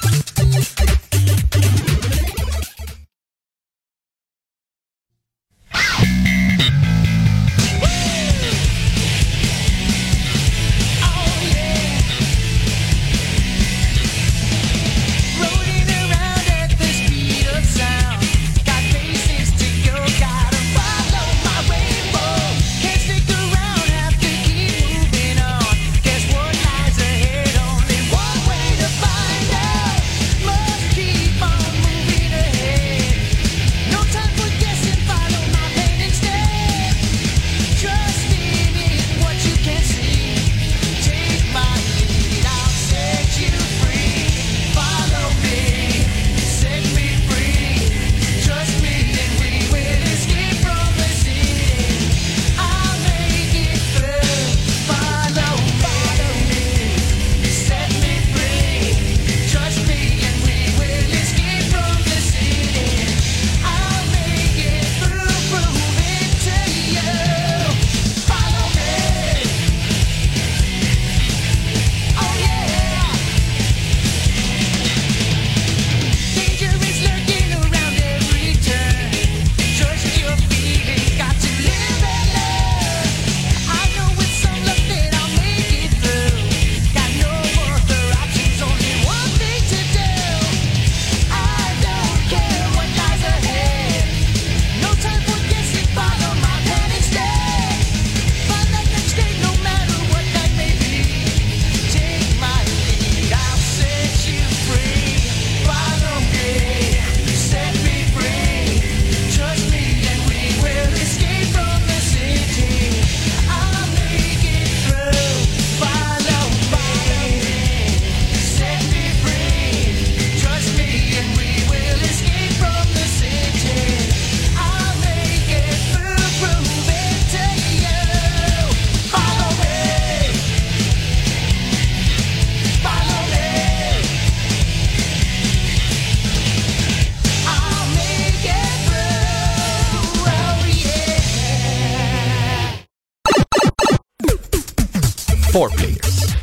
4 145.52 145.76
Players. 145.76 146.36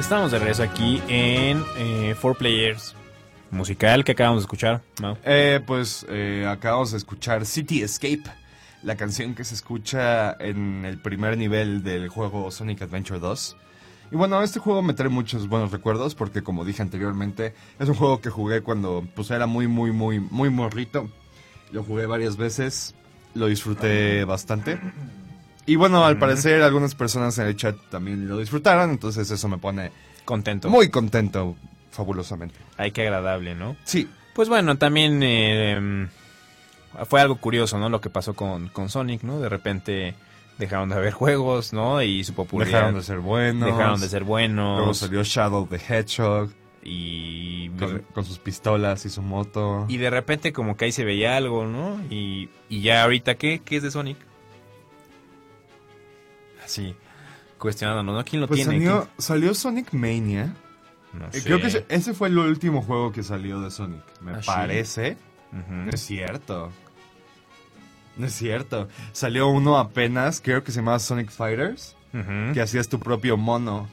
Estamos 0.00 0.32
de 0.32 0.38
regreso 0.38 0.62
aquí 0.64 1.00
en 1.06 1.62
eh, 1.76 2.16
Four 2.18 2.36
Players 2.36 2.96
musical 3.52 4.04
que 4.04 4.12
acabamos 4.12 4.40
de 4.40 4.44
escuchar. 4.46 4.82
Mau. 5.00 5.16
Eh, 5.24 5.60
pues 5.64 6.04
eh, 6.08 6.44
acabamos 6.48 6.90
de 6.90 6.98
escuchar 6.98 7.46
City 7.46 7.82
Escape, 7.82 8.24
la 8.82 8.96
canción 8.96 9.36
que 9.36 9.44
se 9.44 9.54
escucha 9.54 10.32
en 10.40 10.84
el 10.84 11.00
primer 11.00 11.38
nivel 11.38 11.84
del 11.84 12.08
juego 12.08 12.50
Sonic 12.50 12.82
Adventure 12.82 13.20
2. 13.20 13.56
Y 14.10 14.16
bueno, 14.16 14.42
este 14.42 14.58
juego 14.58 14.82
me 14.82 14.94
trae 14.94 15.08
muchos 15.10 15.48
buenos 15.48 15.70
recuerdos 15.70 16.14
porque 16.14 16.42
como 16.42 16.64
dije 16.64 16.80
anteriormente, 16.82 17.54
es 17.78 17.88
un 17.88 17.94
juego 17.94 18.20
que 18.20 18.30
jugué 18.30 18.62
cuando 18.62 19.06
pues 19.14 19.30
era 19.30 19.46
muy, 19.46 19.68
muy, 19.68 19.92
muy, 19.92 20.18
muy 20.20 20.48
morrito. 20.50 21.10
Lo 21.72 21.82
jugué 21.84 22.06
varias 22.06 22.36
veces, 22.38 22.94
lo 23.34 23.46
disfruté 23.48 24.24
bastante. 24.24 24.78
Y 25.66 25.76
bueno, 25.76 26.04
al 26.06 26.18
parecer 26.18 26.62
algunas 26.62 26.94
personas 26.94 27.36
en 27.38 27.46
el 27.46 27.56
chat 27.56 27.76
también 27.90 28.26
lo 28.26 28.38
disfrutaron, 28.38 28.90
entonces 28.90 29.30
eso 29.30 29.48
me 29.48 29.58
pone 29.58 29.92
Contento. 30.24 30.70
muy 30.70 30.88
contento, 30.88 31.56
fabulosamente. 31.90 32.54
Ay, 32.78 32.92
qué 32.92 33.02
agradable, 33.02 33.54
¿no? 33.54 33.76
Sí, 33.84 34.08
Pues 34.34 34.48
bueno, 34.48 34.78
también 34.78 35.20
eh, 35.22 36.08
fue 37.06 37.20
algo 37.20 37.36
curioso, 37.36 37.78
¿no? 37.78 37.90
Lo 37.90 38.00
que 38.00 38.08
pasó 38.08 38.32
con, 38.32 38.68
con 38.68 38.88
Sonic, 38.88 39.22
¿no? 39.24 39.40
De 39.40 39.50
repente 39.50 40.14
dejaron 40.58 40.88
de 40.88 40.96
haber 40.96 41.12
juegos, 41.12 41.72
¿no? 41.72 42.02
Y 42.02 42.24
su 42.24 42.34
popularidad. 42.34 42.78
dejaron 42.78 42.94
de 42.96 43.02
ser 43.04 43.18
buenos. 43.20 43.66
dejaron 43.76 44.00
de 44.00 44.08
ser 44.08 44.24
buenos. 44.24 44.78
Luego 44.78 44.94
salió 44.94 45.22
Shadow 45.22 45.66
the 45.66 45.76
Hedgehog 45.76 46.50
y, 46.82 47.68
con, 47.70 47.98
con 48.14 48.24
sus 48.24 48.38
pistolas 48.38 49.04
y 49.06 49.10
su 49.10 49.22
moto. 49.22 49.84
y 49.88 49.96
de 49.98 50.10
repente 50.10 50.52
como 50.52 50.76
que 50.76 50.86
ahí 50.86 50.92
se 50.92 51.04
veía 51.04 51.36
algo, 51.36 51.66
¿no? 51.66 52.00
Y, 52.10 52.48
y 52.68 52.80
ya 52.82 53.02
ahorita, 53.04 53.36
¿qué? 53.36 53.60
¿Qué 53.64 53.76
es 53.76 53.82
de 53.82 53.90
Sonic? 53.90 54.16
Así, 56.64 56.94
cuestionándonos, 57.58 58.14
¿no? 58.16 58.24
¿Quién 58.24 58.40
lo 58.42 58.48
pues 58.48 58.58
tiene? 58.64 58.72
salió, 58.84 59.08
salió 59.18 59.54
Sonic 59.54 59.92
Mania. 59.92 60.54
No 61.12 61.26
Eh, 61.26 61.32
sé. 61.32 61.44
Creo 61.44 61.60
que 61.60 61.84
ese, 61.88 62.14
fue 62.14 62.28
el 62.28 62.38
último 62.38 62.82
juego 62.82 63.12
que 63.12 63.22
salió 63.22 63.60
de 63.60 63.70
Sonic. 63.70 64.02
Me 64.20 64.32
¿Ah, 64.32 64.42
sí? 64.42 64.46
parece. 64.46 65.16
Ujú. 65.52 65.72
No 65.74 65.90
es 65.90 66.00
cierto. 66.00 66.70
No 68.18 68.26
es 68.26 68.32
cierto. 68.34 68.88
Salió 69.12 69.48
uno 69.48 69.78
apenas, 69.78 70.40
creo 70.42 70.62
que 70.62 70.72
se 70.72 70.80
llamaba 70.80 70.98
Sonic 70.98 71.30
Fighters, 71.30 71.96
Ujú. 72.12 72.52
que 72.52 72.60
hacías 72.60 72.88
tu 72.88 72.98
propio 72.98 73.36
mono. 73.36 73.88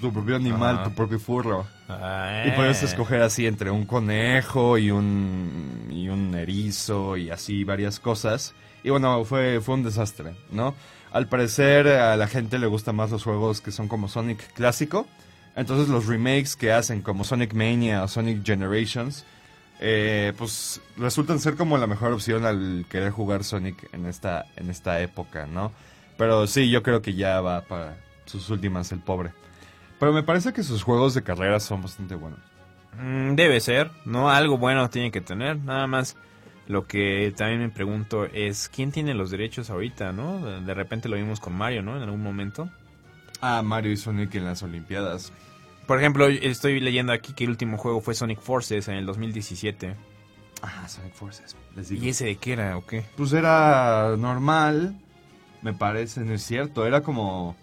Tu 0.00 0.10
propio 0.12 0.36
animal, 0.36 0.82
tu 0.82 0.92
propio 0.94 1.18
furro. 1.18 1.66
Ah. 1.88 2.44
Y 2.46 2.52
puedes 2.52 2.82
escoger 2.82 3.20
así 3.20 3.46
entre 3.46 3.70
un 3.70 3.84
conejo 3.84 4.78
y 4.78 4.90
un, 4.90 5.88
y 5.90 6.08
un 6.08 6.34
erizo 6.34 7.18
y 7.18 7.28
así 7.30 7.64
varias 7.64 8.00
cosas. 8.00 8.54
Y 8.82 8.88
bueno, 8.88 9.22
fue, 9.26 9.60
fue 9.60 9.74
un 9.74 9.82
desastre, 9.82 10.34
¿no? 10.52 10.74
Al 11.12 11.26
parecer 11.28 11.86
a 11.88 12.16
la 12.16 12.28
gente 12.28 12.58
le 12.58 12.66
gustan 12.66 12.96
más 12.96 13.10
los 13.10 13.24
juegos 13.24 13.60
que 13.60 13.72
son 13.72 13.88
como 13.88 14.08
Sonic 14.08 14.54
clásico. 14.54 15.06
Entonces 15.54 15.88
los 15.88 16.06
remakes 16.06 16.56
que 16.56 16.72
hacen 16.72 17.02
como 17.02 17.24
Sonic 17.24 17.52
Mania 17.52 18.02
o 18.02 18.08
Sonic 18.08 18.42
Generations, 18.46 19.26
eh, 19.82 20.34
pues 20.36 20.80
resultan 20.98 21.40
ser 21.40 21.56
como 21.56 21.78
la 21.78 21.86
mejor 21.86 22.12
opción 22.12 22.44
al 22.44 22.84
querer 22.90 23.10
jugar 23.10 23.44
Sonic 23.44 23.88
en 23.94 24.04
esta, 24.04 24.44
en 24.56 24.68
esta 24.68 25.00
época, 25.00 25.46
¿no? 25.46 25.72
Pero 26.18 26.46
sí, 26.46 26.70
yo 26.70 26.82
creo 26.82 27.00
que 27.00 27.14
ya 27.14 27.40
va 27.40 27.62
para 27.62 27.96
sus 28.26 28.50
últimas 28.50 28.92
el 28.92 29.00
pobre. 29.00 29.32
Pero 29.98 30.12
me 30.12 30.22
parece 30.22 30.52
que 30.52 30.62
sus 30.62 30.82
juegos 30.82 31.14
de 31.14 31.22
carrera 31.22 31.60
son 31.60 31.82
bastante 31.82 32.14
buenos. 32.14 32.40
Mm, 32.98 33.34
Debe 33.36 33.58
ser, 33.60 33.90
¿no? 34.04 34.30
Algo 34.30 34.58
bueno 34.58 34.90
tiene 34.90 35.10
que 35.10 35.22
tener. 35.22 35.56
Nada 35.56 35.86
más 35.86 36.14
lo 36.68 36.86
que 36.86 37.32
también 37.34 37.60
me 37.60 37.70
pregunto 37.70 38.26
es 38.26 38.68
quién 38.68 38.92
tiene 38.92 39.14
los 39.14 39.30
derechos 39.30 39.70
ahorita, 39.70 40.12
¿no? 40.12 40.44
De, 40.44 40.60
de 40.60 40.74
repente 40.74 41.08
lo 41.08 41.16
vimos 41.16 41.40
con 41.40 41.54
Mario, 41.54 41.82
¿no? 41.82 41.96
En 41.96 42.02
algún 42.02 42.22
momento. 42.22 42.68
Ah, 43.40 43.62
Mario 43.62 43.92
y 43.92 43.96
Sonic 43.96 44.34
en 44.34 44.44
las 44.44 44.62
Olimpiadas. 44.62 45.32
Por 45.90 45.98
ejemplo, 45.98 46.28
estoy 46.28 46.78
leyendo 46.78 47.12
aquí 47.12 47.32
que 47.32 47.42
el 47.42 47.50
último 47.50 47.76
juego 47.76 48.00
fue 48.00 48.14
Sonic 48.14 48.38
Forces 48.38 48.86
en 48.86 48.94
el 48.94 49.06
2017. 49.06 49.96
Ah, 50.62 50.86
Sonic 50.86 51.14
Forces. 51.14 51.56
Les 51.74 51.88
digo. 51.88 52.04
¿Y 52.04 52.10
ese 52.10 52.26
de 52.26 52.36
qué 52.36 52.52
era 52.52 52.78
o 52.78 52.86
qué? 52.86 53.02
Pues 53.16 53.32
era 53.32 54.14
normal, 54.16 54.94
me 55.62 55.72
parece, 55.72 56.20
no 56.20 56.32
es 56.32 56.44
cierto. 56.44 56.86
Era 56.86 57.00
como... 57.00 57.56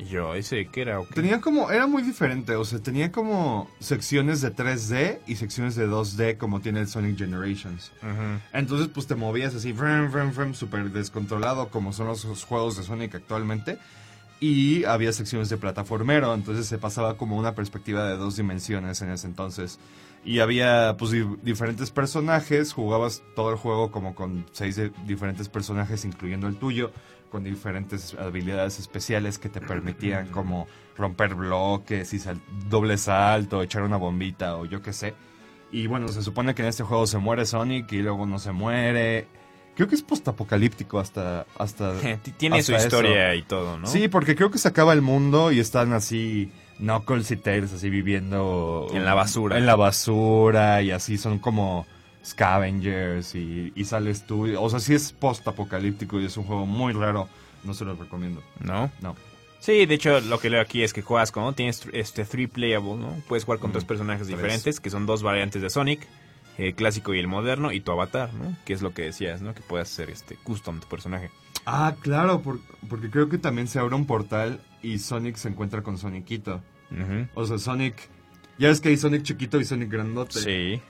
Yo, 0.00 0.34
¿ese 0.34 0.56
de 0.56 0.66
qué 0.66 0.82
era 0.82 0.98
o 0.98 1.06
qué? 1.06 1.14
Tenía 1.14 1.40
como... 1.40 1.70
Era 1.70 1.86
muy 1.86 2.02
diferente, 2.02 2.56
o 2.56 2.64
sea, 2.64 2.80
tenía 2.80 3.12
como 3.12 3.70
secciones 3.78 4.40
de 4.40 4.52
3D 4.52 5.20
y 5.28 5.36
secciones 5.36 5.76
de 5.76 5.86
2D 5.86 6.38
como 6.38 6.58
tiene 6.58 6.80
el 6.80 6.88
Sonic 6.88 7.18
Generations. 7.18 7.92
Ujú. 8.02 8.40
Entonces, 8.52 8.88
pues 8.88 9.06
te 9.06 9.14
movías 9.14 9.54
así, 9.54 9.72
frem, 9.72 10.10
frem, 10.10 10.32
frem, 10.32 10.54
súper 10.54 10.90
descontrolado 10.90 11.68
como 11.68 11.92
son 11.92 12.08
los, 12.08 12.24
los 12.24 12.42
juegos 12.42 12.78
de 12.78 12.82
Sonic 12.82 13.14
actualmente. 13.14 13.78
Y 14.42 14.84
había 14.84 15.12
secciones 15.12 15.50
de 15.50 15.58
plataformero, 15.58 16.32
entonces 16.32 16.66
se 16.66 16.78
pasaba 16.78 17.18
como 17.18 17.36
una 17.36 17.54
perspectiva 17.54 18.08
de 18.08 18.16
dos 18.16 18.36
dimensiones 18.36 19.02
en 19.02 19.10
ese 19.10 19.26
entonces. 19.26 19.78
Y 20.24 20.38
había 20.38 20.96
pues 20.98 21.10
di- 21.10 21.26
diferentes 21.42 21.90
personajes, 21.90 22.72
jugabas 22.72 23.22
todo 23.36 23.50
el 23.50 23.56
juego 23.56 23.90
como 23.90 24.14
con 24.14 24.46
seis 24.52 24.76
de- 24.76 24.92
diferentes 25.06 25.48
personajes, 25.50 26.04
incluyendo 26.06 26.46
el 26.46 26.56
tuyo, 26.56 26.90
con 27.30 27.44
diferentes 27.44 28.14
habilidades 28.14 28.78
especiales 28.78 29.38
que 29.38 29.50
te 29.50 29.60
permitían 29.60 30.28
como 30.32 30.66
romper 30.96 31.34
bloques 31.34 32.12
y 32.14 32.18
sal- 32.18 32.40
doble 32.68 32.96
salto, 32.96 33.62
echar 33.62 33.82
una 33.82 33.96
bombita 33.98 34.56
o 34.56 34.64
yo 34.64 34.80
qué 34.80 34.94
sé. 34.94 35.14
Y 35.70 35.86
bueno, 35.86 36.08
se 36.08 36.22
supone 36.22 36.54
que 36.54 36.62
en 36.62 36.68
este 36.68 36.82
juego 36.82 37.06
se 37.06 37.18
muere 37.18 37.44
Sonic 37.44 37.92
y 37.92 37.98
luego 38.02 38.24
no 38.26 38.38
se 38.38 38.52
muere. 38.52 39.28
Creo 39.80 39.88
que 39.88 39.94
es 39.94 40.02
postapocalíptico 40.02 41.00
hasta 41.00 41.46
hasta 41.58 41.94
Tiene 42.36 42.62
su 42.62 42.74
historia 42.74 43.34
y 43.34 43.40
todo, 43.40 43.78
¿no? 43.78 43.86
Sí, 43.86 44.08
porque 44.08 44.36
creo 44.36 44.50
que 44.50 44.58
se 44.58 44.68
acaba 44.68 44.92
el 44.92 45.00
mundo 45.00 45.52
y 45.52 45.58
están 45.58 45.94
así 45.94 46.52
Knuckles 46.76 47.30
y 47.30 47.36
Tails 47.38 47.72
así 47.72 47.88
viviendo 47.88 48.88
En 48.92 49.06
la 49.06 49.14
basura. 49.14 49.56
En 49.56 49.64
la 49.64 49.76
basura 49.76 50.82
y 50.82 50.90
así 50.90 51.16
son 51.16 51.38
como 51.38 51.86
scavengers 52.22 53.34
y, 53.34 53.72
y 53.74 53.84
sales 53.86 54.26
tú. 54.26 54.54
O 54.58 54.68
sea, 54.68 54.80
sí 54.80 54.92
es 54.94 55.12
postapocalíptico 55.14 56.20
y 56.20 56.26
es 56.26 56.36
un 56.36 56.44
juego 56.44 56.66
muy 56.66 56.92
raro. 56.92 57.30
No 57.64 57.72
se 57.72 57.86
lo 57.86 57.94
recomiendo. 57.94 58.42
¿No? 58.62 58.90
No. 59.00 59.16
Sí, 59.60 59.86
de 59.86 59.94
hecho, 59.94 60.20
lo 60.20 60.38
que 60.38 60.50
leo 60.50 60.60
aquí 60.60 60.82
es 60.82 60.92
que 60.92 61.00
juegas 61.00 61.32
con, 61.32 61.54
tienes 61.54 61.86
este 61.94 62.26
three 62.26 62.48
playable, 62.48 62.96
¿no? 62.96 63.16
Puedes 63.28 63.46
jugar 63.46 63.60
con 63.60 63.70
Mm, 63.70 63.72
tres 63.72 63.84
personajes 63.86 64.26
tres. 64.26 64.36
diferentes, 64.36 64.78
que 64.78 64.90
son 64.90 65.06
dos 65.06 65.22
variantes 65.22 65.62
de 65.62 65.70
Sonic, 65.70 66.06
el 66.60 66.74
clásico 66.74 67.14
y 67.14 67.18
el 67.18 67.26
moderno, 67.26 67.72
y 67.72 67.80
tu 67.80 67.92
avatar, 67.92 68.32
¿no? 68.34 68.56
Que 68.64 68.72
es 68.72 68.82
lo 68.82 68.92
que 68.94 69.02
decías, 69.02 69.42
¿no? 69.42 69.54
Que 69.54 69.60
puedes 69.62 69.90
hacer 69.90 70.10
este 70.10 70.36
custom 70.36 70.80
tu 70.80 70.88
personaje. 70.88 71.30
Ah, 71.66 71.94
claro, 72.00 72.40
por- 72.40 72.60
porque 72.88 73.10
creo 73.10 73.28
que 73.28 73.38
también 73.38 73.68
se 73.68 73.78
abre 73.78 73.94
un 73.94 74.06
portal 74.06 74.60
y 74.82 74.98
Sonic 74.98 75.36
se 75.36 75.48
encuentra 75.48 75.82
con 75.82 75.98
Sonicito. 75.98 76.62
O 77.34 77.44
sea, 77.46 77.58
Sonic... 77.58 77.96
Ya 78.58 78.68
ves 78.68 78.80
que 78.80 78.90
hay 78.90 78.96
Sonic 78.96 79.22
chiquito 79.22 79.58
y 79.58 79.64
Sonic 79.64 79.90
grandote. 79.90 80.38
Sí. 80.40 80.80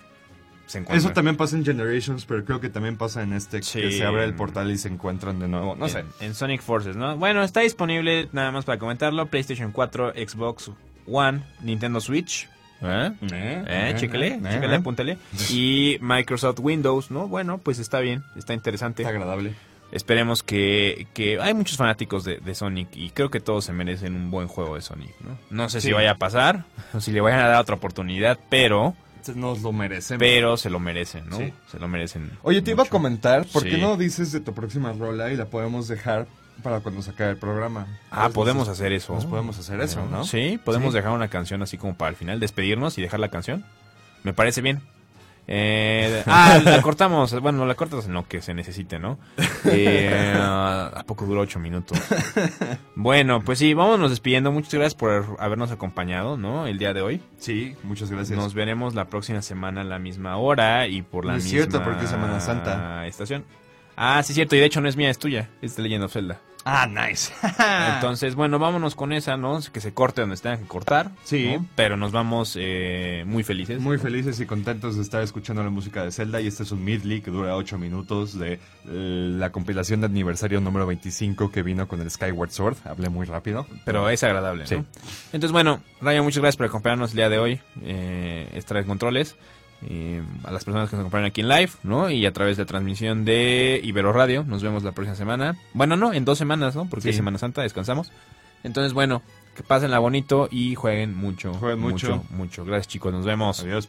Se. 0.67 0.85
Eso 0.91 1.11
también 1.11 1.37
pasa 1.37 1.57
en 1.57 1.65
Generations, 1.65 2.25
pero 2.25 2.45
creo 2.45 2.61
que 2.61 2.69
también 2.69 2.97
pasa 2.97 3.23
en 3.25 3.33
este, 3.33 3.59
que 3.59 3.91
se 3.91 4.05
abre 4.05 4.23
el 4.25 4.35
portal 4.35 4.71
y 4.71 4.79
se 4.79 4.87
encuentran 4.89 5.41
de 5.41 5.49
nuevo. 5.49 5.75
No 5.75 5.87
en, 5.87 5.91
sé. 5.91 6.05
En 6.21 6.35
Sonic 6.35 6.63
Forces, 6.63 6.95
¿no? 6.97 7.17
Bueno, 7.17 7.43
está 7.43 7.61
disponible, 7.61 8.29
nada 8.33 8.53
más 8.53 8.65
para 8.65 8.79
comentarlo, 8.79 9.27
PlayStation 9.27 9.73
4, 9.73 10.13
Xbox 10.15 10.71
One, 11.07 11.43
Nintendo 11.63 12.01
Switch. 12.01 12.49
¿Eh? 12.83 13.13
Eh, 13.31 13.95
chécale, 13.97 14.41
chécale, 14.43 14.77
apúntale. 14.77 15.19
Y 15.51 15.99
Microsoft 16.01 16.59
Windows, 16.61 17.11
¿no? 17.11 17.29
Bueno, 17.29 17.59
pues 17.59 17.79
está 17.79 18.01
bien, 18.01 18.25
está 18.37 18.55
interesante. 18.55 19.03
Está 19.03 19.11
agradable. 19.11 19.55
Esperemos 19.93 20.43
que, 20.45 21.09
que 21.15 21.41
hay 21.41 21.53
muchos 21.53 21.77
fanáticos 21.77 22.23
de, 22.25 22.37
de 22.37 22.55
Sonic 22.55 22.89
y 22.95 23.11
creo 23.11 23.29
que 23.31 23.41
todos 23.41 23.65
se 23.65 23.73
merecen 23.73 24.15
un 24.15 24.31
buen 24.31 24.47
juego 24.47 24.77
de 24.77 24.83
Sonic, 24.83 25.11
¿no? 25.21 25.37
No 25.51 25.69
sé 25.69 25.81
si 25.81 25.91
vaya 25.91 26.13
a 26.13 26.15
pasar 26.17 26.65
o 26.95 27.01
si 27.01 27.11
le 27.11 27.21
vayan 27.21 27.41
a 27.41 27.49
dar 27.49 27.61
otra 27.61 27.75
oportunidad, 27.75 28.39
pero, 28.49 28.95
Nos 29.35 29.63
lo 29.63 29.73
merecemos. 29.73 30.21
pero 30.21 30.57
se 30.57 30.71
lo 30.71 30.79
merecen, 30.79 31.29
¿no? 31.29 31.39
Sí. 31.39 31.53
Se 31.73 31.81
lo 31.81 31.89
merecen. 31.89 32.31
Oye, 32.43 32.63
te 32.63 32.71
iba 32.71 32.85
a 32.85 32.89
comentar, 32.89 33.45
¿por 33.47 33.65
qué 33.65 33.75
Sí. 33.75 33.81
no 33.81 33.97
dices 33.97 34.31
de 34.31 34.39
tu 34.41 34.55
próxima 34.55 34.93
rola 34.93 35.33
y 35.33 35.37
la 35.37 35.47
podemos 35.47 35.89
dejar 35.89 36.29
para 36.61 36.81
cuando 36.81 37.03
se 37.03 37.11
acabe 37.11 37.31
el 37.33 37.37
programa? 37.37 37.87
Ah, 38.11 38.29
podemos 38.31 38.69
nos- 38.69 38.79
hacer 38.79 38.93
eso. 38.93 39.15
Nos 39.15 39.27
podemos 39.27 39.59
hacer 39.59 39.81
eso, 39.81 40.07
¿no? 40.11 40.25
Sí, 40.25 40.59
podemos 40.65 40.93
Sí. 40.93 40.97
dejar 40.99 41.13
una 41.13 41.29
canción 41.29 41.63
así 41.63 41.77
como 41.79 41.95
para 41.95 42.11
el 42.11 42.17
final, 42.17 42.41
despedirnos 42.41 42.97
y 42.99 43.03
dejar 43.03 43.21
la 43.21 43.29
canción. 43.29 43.65
Me 44.23 44.33
parece 44.33 44.61
bien. 44.61 44.81
Eh, 45.53 46.23
ah, 46.27 46.61
la 46.63 46.81
cortamos. 46.83 47.39
Bueno, 47.41 47.67
la 47.67 47.75
cortas 47.75 48.07
en 48.07 48.13
lo 48.13 48.29
que 48.29 48.41
se 48.43 48.55
necesite, 48.55 48.99
¿no? 49.01 49.19
Eh, 49.65 50.33
¿A 50.41 51.03
poco 51.07 51.27
duró 51.27 51.41
ocho 51.43 51.59
minutos? 51.59 51.99
Bueno, 52.95 53.43
pues 53.43 53.59
sí, 53.59 53.75
vámonos 53.75 54.11
despidiendo. 54.11 54.53
Muchas 54.53 54.75
gracias 54.75 54.95
por 54.95 55.37
habernos 55.39 55.71
acompañado, 55.71 56.37
¿no? 56.37 56.67
El 56.67 56.79
día 56.79 56.93
de 56.95 57.03
hoy. 57.03 57.21
Sí, 57.39 57.77
muchas 57.83 58.11
gracias. 58.11 58.39
Nos 58.39 58.55
veremos 58.55 58.95
la 58.95 59.07
próxima 59.07 59.43
semana 59.43 59.81
a 59.83 59.85
la 59.85 59.99
misma 59.99 60.37
hora 60.37 60.87
y 60.87 61.03
por 61.03 61.25
la 61.25 61.33
No 61.33 61.39
es 61.39 61.45
misma 61.45 61.59
cierto, 61.59 61.83
porque 61.83 62.05
es 62.05 62.11
Semana 62.11 62.41
Santa. 62.41 63.07
estación. 63.07 63.45
Ah, 63.97 64.23
sí, 64.23 64.35
cierto, 64.35 64.57
y 64.57 64.59
de 64.61 64.67
hecho 64.67 64.81
no 64.81 64.89
es 64.89 64.97
mía, 64.97 65.11
es 65.11 65.19
tuya. 65.19 65.49
Es 65.63 65.77
de 65.77 65.83
Legend 65.83 66.05
of 66.05 66.13
Zelda. 66.13 66.41
Ah, 66.65 66.87
nice. 66.87 67.33
Entonces, 67.95 68.35
bueno, 68.35 68.59
vámonos 68.59 68.95
con 68.95 69.13
esa, 69.13 69.37
¿no? 69.37 69.61
Que 69.73 69.81
se 69.81 69.95
corte 69.95 70.21
donde 70.21 70.37
se 70.37 70.43
tenga 70.43 70.59
que 70.59 70.67
cortar. 70.67 71.11
Sí. 71.25 71.53
¿no? 71.57 71.67
Pero 71.75 71.97
nos 71.97 72.13
vamos 72.13 72.57
eh, 72.61 73.25
muy 73.27 73.43
felices. 73.43 73.81
Muy 73.81 73.99
felices 73.99 74.39
y 74.41 74.47
contentos 74.47 74.97
de 74.97 75.03
estar 75.03 75.23
escuchando 75.23 75.63
la 75.63 75.71
música 75.71 76.05
de 76.05 76.13
Zelda 76.13 76.41
y 76.41 76.47
este 76.47 76.65
es 76.65 76.73
un 76.73 76.85
medley 76.85 77.23
que 77.23 77.31
dura 77.31 77.57
8 77.57 77.79
minutos 77.79 78.39
de 78.39 78.55
eh, 78.55 78.59
la 78.85 79.53
compilación 79.53 80.01
de 80.01 80.07
aniversario 80.07 80.61
número 80.61 80.87
25 80.87 81.51
que 81.51 81.63
vino 81.63 81.89
con 81.89 82.01
el 82.01 82.11
Skyward 82.11 82.51
Sword. 82.51 82.77
Hablé 82.85 83.09
muy 83.09 83.27
rápido. 83.27 83.67
Pero 83.85 84.09
es 84.11 84.23
agradable, 84.23 84.65
¿no? 84.65 84.69
Sí. 84.69 84.77
Entonces, 85.33 85.53
bueno, 85.53 85.83
Ryan, 86.01 86.25
muchas 86.25 86.43
gracias 86.43 86.57
por 86.57 86.67
acompañarnos 86.67 87.11
el 87.11 87.17
día 87.17 87.29
de 87.31 87.39
hoy. 87.39 87.61
Eh, 87.83 88.63
en 88.71 88.85
controles. 88.85 89.37
Eh, 89.89 90.23
a 90.45 90.51
las 90.53 90.65
personas 90.65 90.89
que 90.91 90.97
nos 90.97 91.01
acompañan 91.05 91.27
aquí 91.27 91.41
en 91.41 91.49
live, 91.49 91.71
¿no? 91.83 92.11
Y 92.11 92.27
a 92.27 92.33
través 92.33 92.57
de 92.57 92.65
la 92.65 92.67
transmisión 92.67 93.25
de 93.25 93.81
Ibero 93.83 94.13
Radio. 94.13 94.45
Nos 94.45 94.63
vemos 94.63 94.83
la 94.83 94.93
próxima 94.93 95.17
semana. 95.17 95.57
Bueno, 95.73 95.97
no, 95.97 96.13
en 96.13 96.25
dos 96.25 96.39
semanas, 96.39 96.77
¿no? 96.77 96.87
Porque 96.89 97.05
Sí. 97.05 97.09
es 97.11 97.17
Semana 97.17 97.39
Santa, 97.39 97.63
descansamos. 97.63 98.11
Entonces, 98.63 98.93
bueno, 98.93 99.23
que 99.57 99.63
pasen 99.63 99.91
la 99.91 99.99
bonito 99.99 100.49
y 100.51 100.75
jueguen 100.75 101.17
mucho. 101.17 101.55
Jueguen 101.55 101.81
mucho. 101.81 102.17
Mucho, 102.17 102.25
mucho. 102.35 102.65
Gracias, 102.65 102.89
chicos. 102.89 103.13
Nos 103.13 103.25
vemos. 103.25 103.61
Adiós. 103.61 103.89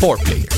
Four 0.00 0.18
Players. 0.18 0.57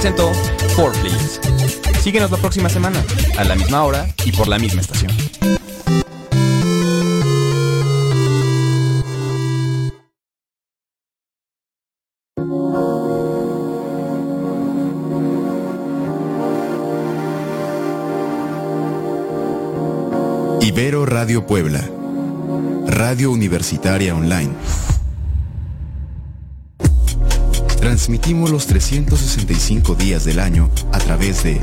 Presentó 0.00 0.32
For 0.74 0.92
Players. 1.00 1.40
Síguenos 2.00 2.30
la 2.30 2.38
próxima 2.38 2.70
semana, 2.70 3.04
a 3.36 3.44
la 3.44 3.54
misma 3.54 3.84
hora 3.84 4.08
y 4.24 4.32
por 4.32 4.48
la 4.48 4.58
misma 4.58 4.80
estación. 4.80 5.12
Ibero 20.62 21.04
Radio 21.04 21.46
Puebla. 21.46 21.84
Radio 22.86 23.30
Universitaria 23.30 24.14
Online. 24.14 24.54
Transmitimos 28.00 28.48
los 28.50 28.66
365 28.66 29.94
días 29.94 30.24
del 30.24 30.40
año 30.40 30.70
a 30.90 30.98
través 30.98 31.44
de 31.44 31.60